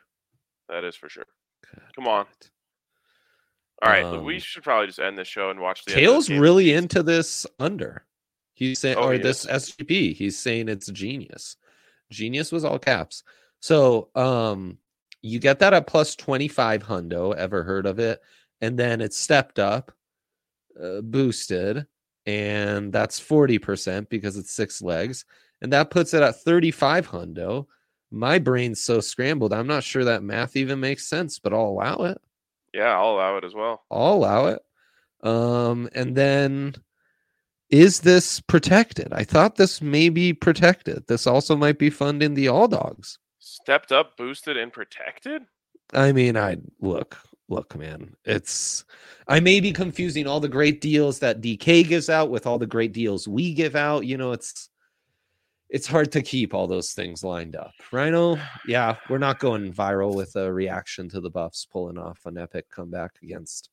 That 0.69 0.83
is 0.83 0.95
for 0.95 1.07
sure. 1.09 1.25
God 1.73 1.83
Come 1.95 2.07
on. 2.07 2.25
All 3.81 3.91
right, 3.91 4.21
we 4.23 4.35
Um, 4.35 4.39
should 4.39 4.63
probably 4.63 4.87
just 4.87 4.99
end 4.99 5.17
this 5.17 5.27
show 5.27 5.49
and 5.51 5.59
watch 5.59 5.85
the. 5.85 5.91
Kale's 5.93 6.29
really 6.29 6.73
into 6.73 7.03
this 7.03 7.45
under. 7.59 8.05
He's 8.53 8.79
saying, 8.79 8.97
Oh, 8.97 9.09
or 9.09 9.13
he 9.13 9.19
this 9.19 9.45
SGP. 9.45 10.15
He's 10.15 10.37
saying 10.39 10.67
it's 10.67 10.87
genius. 10.87 11.57
Genius 12.11 12.51
was 12.51 12.65
all 12.65 12.79
caps. 12.79 13.23
So, 13.59 14.09
um, 14.15 14.79
you 15.21 15.37
get 15.39 15.59
that 15.59 15.73
at 15.73 15.85
plus 15.87 16.15
twenty 16.15 16.47
five 16.47 16.83
hundo. 16.83 17.35
Ever 17.35 17.63
heard 17.63 17.85
of 17.85 17.99
it? 17.99 18.19
And 18.61 18.79
then 18.79 18.99
it's 19.01 19.17
stepped 19.17 19.59
up, 19.59 19.91
uh, 20.81 21.01
boosted, 21.01 21.85
and 22.25 22.91
that's 22.91 23.19
forty 23.19 23.59
percent 23.59 24.09
because 24.09 24.37
it's 24.37 24.53
six 24.53 24.81
legs, 24.81 25.25
and 25.61 25.71
that 25.73 25.91
puts 25.91 26.13
it 26.13 26.23
at 26.23 26.41
thirty 26.41 26.71
five 26.71 27.07
hundo. 27.07 27.67
My 28.11 28.39
brain's 28.39 28.81
so 28.81 29.01
scrambled. 29.01 29.53
I'm 29.53 29.67
not 29.67 29.83
sure 29.83 30.05
that 30.05 30.23
math 30.23 30.55
even 30.55 30.79
makes 30.79 31.09
sense, 31.09 31.39
but 31.39 31.53
I'll 31.53 31.65
allow 31.65 32.05
it. 32.05 32.21
Yeah, 32.73 32.97
I'll 32.97 33.11
allow 33.11 33.37
it 33.37 33.43
as 33.43 33.53
well. 33.53 33.83
I'll 33.91 34.13
allow 34.13 34.47
it. 34.47 34.61
Um, 35.23 35.89
and 35.93 36.15
then 36.15 36.75
is 37.69 38.01
this 38.01 38.39
protected? 38.39 39.11
I 39.11 39.23
thought 39.23 39.55
this 39.55 39.81
may 39.81 40.09
be 40.09 40.33
protected. 40.33 41.05
This 41.07 41.27
also 41.27 41.55
might 41.55 41.79
be 41.79 41.89
funding 41.89 42.33
the 42.33 42.47
all 42.47 42.67
dogs. 42.67 43.19
Stepped 43.39 43.91
up, 43.91 44.15
boosted, 44.15 44.55
and 44.55 44.71
protected. 44.71 45.43
I 45.93 46.11
mean, 46.11 46.37
I 46.37 46.57
look, 46.79 47.17
look, 47.49 47.75
man. 47.75 48.15
It's 48.25 48.85
I 49.27 49.39
may 49.39 49.59
be 49.59 49.71
confusing 49.71 50.27
all 50.27 50.39
the 50.39 50.47
great 50.49 50.81
deals 50.81 51.19
that 51.19 51.41
DK 51.41 51.87
gives 51.87 52.09
out 52.09 52.29
with 52.29 52.47
all 52.47 52.57
the 52.57 52.67
great 52.67 52.93
deals 52.93 53.27
we 53.27 53.53
give 53.53 53.75
out. 53.75 54.05
You 54.05 54.17
know, 54.17 54.31
it's 54.31 54.69
it's 55.69 55.87
hard 55.87 56.11
to 56.13 56.21
keep 56.21 56.53
all 56.53 56.67
those 56.67 56.93
things 56.93 57.23
lined 57.23 57.55
up. 57.55 57.73
Rhino, 57.91 58.37
yeah, 58.67 58.95
we're 59.09 59.17
not 59.17 59.39
going 59.39 59.73
viral 59.73 60.15
with 60.15 60.35
a 60.35 60.51
reaction 60.51 61.09
to 61.09 61.19
the 61.19 61.29
Buffs 61.29 61.65
pulling 61.65 61.97
off 61.97 62.19
an 62.25 62.37
epic 62.37 62.69
comeback 62.69 63.11
against 63.21 63.69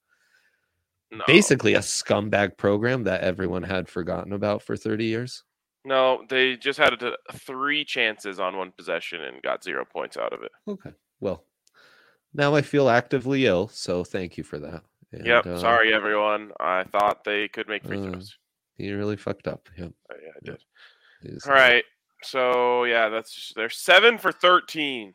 No. 1.13 1.23
basically 1.27 1.75
a 1.75 1.81
scumbag 1.81 2.57
program 2.57 3.05
that 3.05 3.21
everyone 3.21 3.63
had 3.63 3.89
forgotten 3.89 4.33
about 4.33 4.63
for 4.63 4.77
30 4.77 5.05
years. 5.05 5.45
No, 5.85 6.25
they 6.29 6.57
just 6.57 6.79
had 6.79 7.01
a, 7.01 7.15
three 7.35 7.85
chances 7.85 8.41
on 8.41 8.57
one 8.57 8.73
possession 8.73 9.21
and 9.21 9.41
got 9.43 9.63
zero 9.63 9.85
points 9.85 10.17
out 10.17 10.33
of 10.33 10.43
it. 10.43 10.51
Okay. 10.67 10.91
Well, 11.21 11.45
now 12.35 12.55
I 12.55 12.63
feel 12.63 12.89
actively 12.89 13.47
ill, 13.47 13.69
so 13.69 14.05
thank 14.05 14.37
you 14.37 14.45
for 14.45 14.59
that. 14.59 14.83
And, 15.13 15.27
yep. 15.27 15.47
uh, 15.47 15.59
Sorry, 15.59 15.95
everyone. 15.95 16.51
I 16.61 16.85
thought 16.85 17.25
they 17.25 17.49
could 17.49 17.69
make 17.69 17.85
free 17.85 17.99
uh, 17.99 18.11
throws. 18.11 18.37
You 18.77 18.97
really 18.97 19.17
fucked 19.17 19.47
up. 19.47 19.69
Yep. 19.79 19.93
Oh, 20.11 20.15
yeah, 20.23 20.31
I 20.37 20.51
did. 20.51 20.65
It's, 21.23 21.47
All 21.47 21.55
uh. 21.55 21.85
So 22.23 22.85
yeah, 22.85 23.09
that's 23.09 23.53
they're 23.55 23.71
seven 23.71 24.19
for 24.19 24.33
thirteen. 24.33 25.15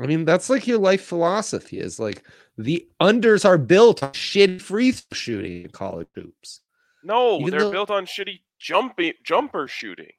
I 0.00 0.06
mean, 0.06 0.24
that's 0.24 0.48
like 0.48 0.66
your 0.66 0.78
life 0.78 1.02
philosophy 1.02 1.78
is 1.78 1.98
like 1.98 2.24
the 2.56 2.88
unders 3.00 3.44
are 3.44 3.58
built 3.58 4.02
on 4.02 4.12
shitty 4.12 4.60
free 4.60 4.92
throw 4.92 5.14
shooting 5.14 5.64
in 5.64 5.70
college 5.70 6.08
hoops. 6.14 6.60
No, 7.04 7.38
Even 7.40 7.50
they're 7.50 7.60
though- 7.60 7.72
built 7.72 7.90
on 7.90 8.06
shitty 8.06 8.40
jumping 8.58 9.12
jumper 9.24 9.68
shooting. 9.68 10.12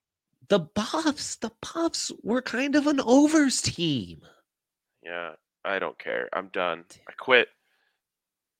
The 0.50 0.60
Buffs, 0.60 1.38
the 1.38 1.52
Buffs 1.62 2.12
were 2.22 2.42
kind 2.42 2.76
of 2.76 2.86
an 2.86 3.00
overs 3.00 3.62
team. 3.62 4.22
Yeah, 5.02 5.32
I 5.66 5.80
don't 5.80 5.98
care. 5.98 6.30
I'm 6.34 6.48
done. 6.48 6.86
I 7.08 7.14
quit. 7.14 7.48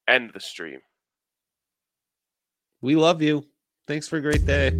End 0.08 0.32
the 0.34 0.40
stream. 0.40 0.80
We 2.82 2.96
love 2.96 3.22
you. 3.22 3.46
Thanks 3.88 4.08
for 4.08 4.18
a 4.18 4.22
great 4.22 4.46
day. 4.46 4.72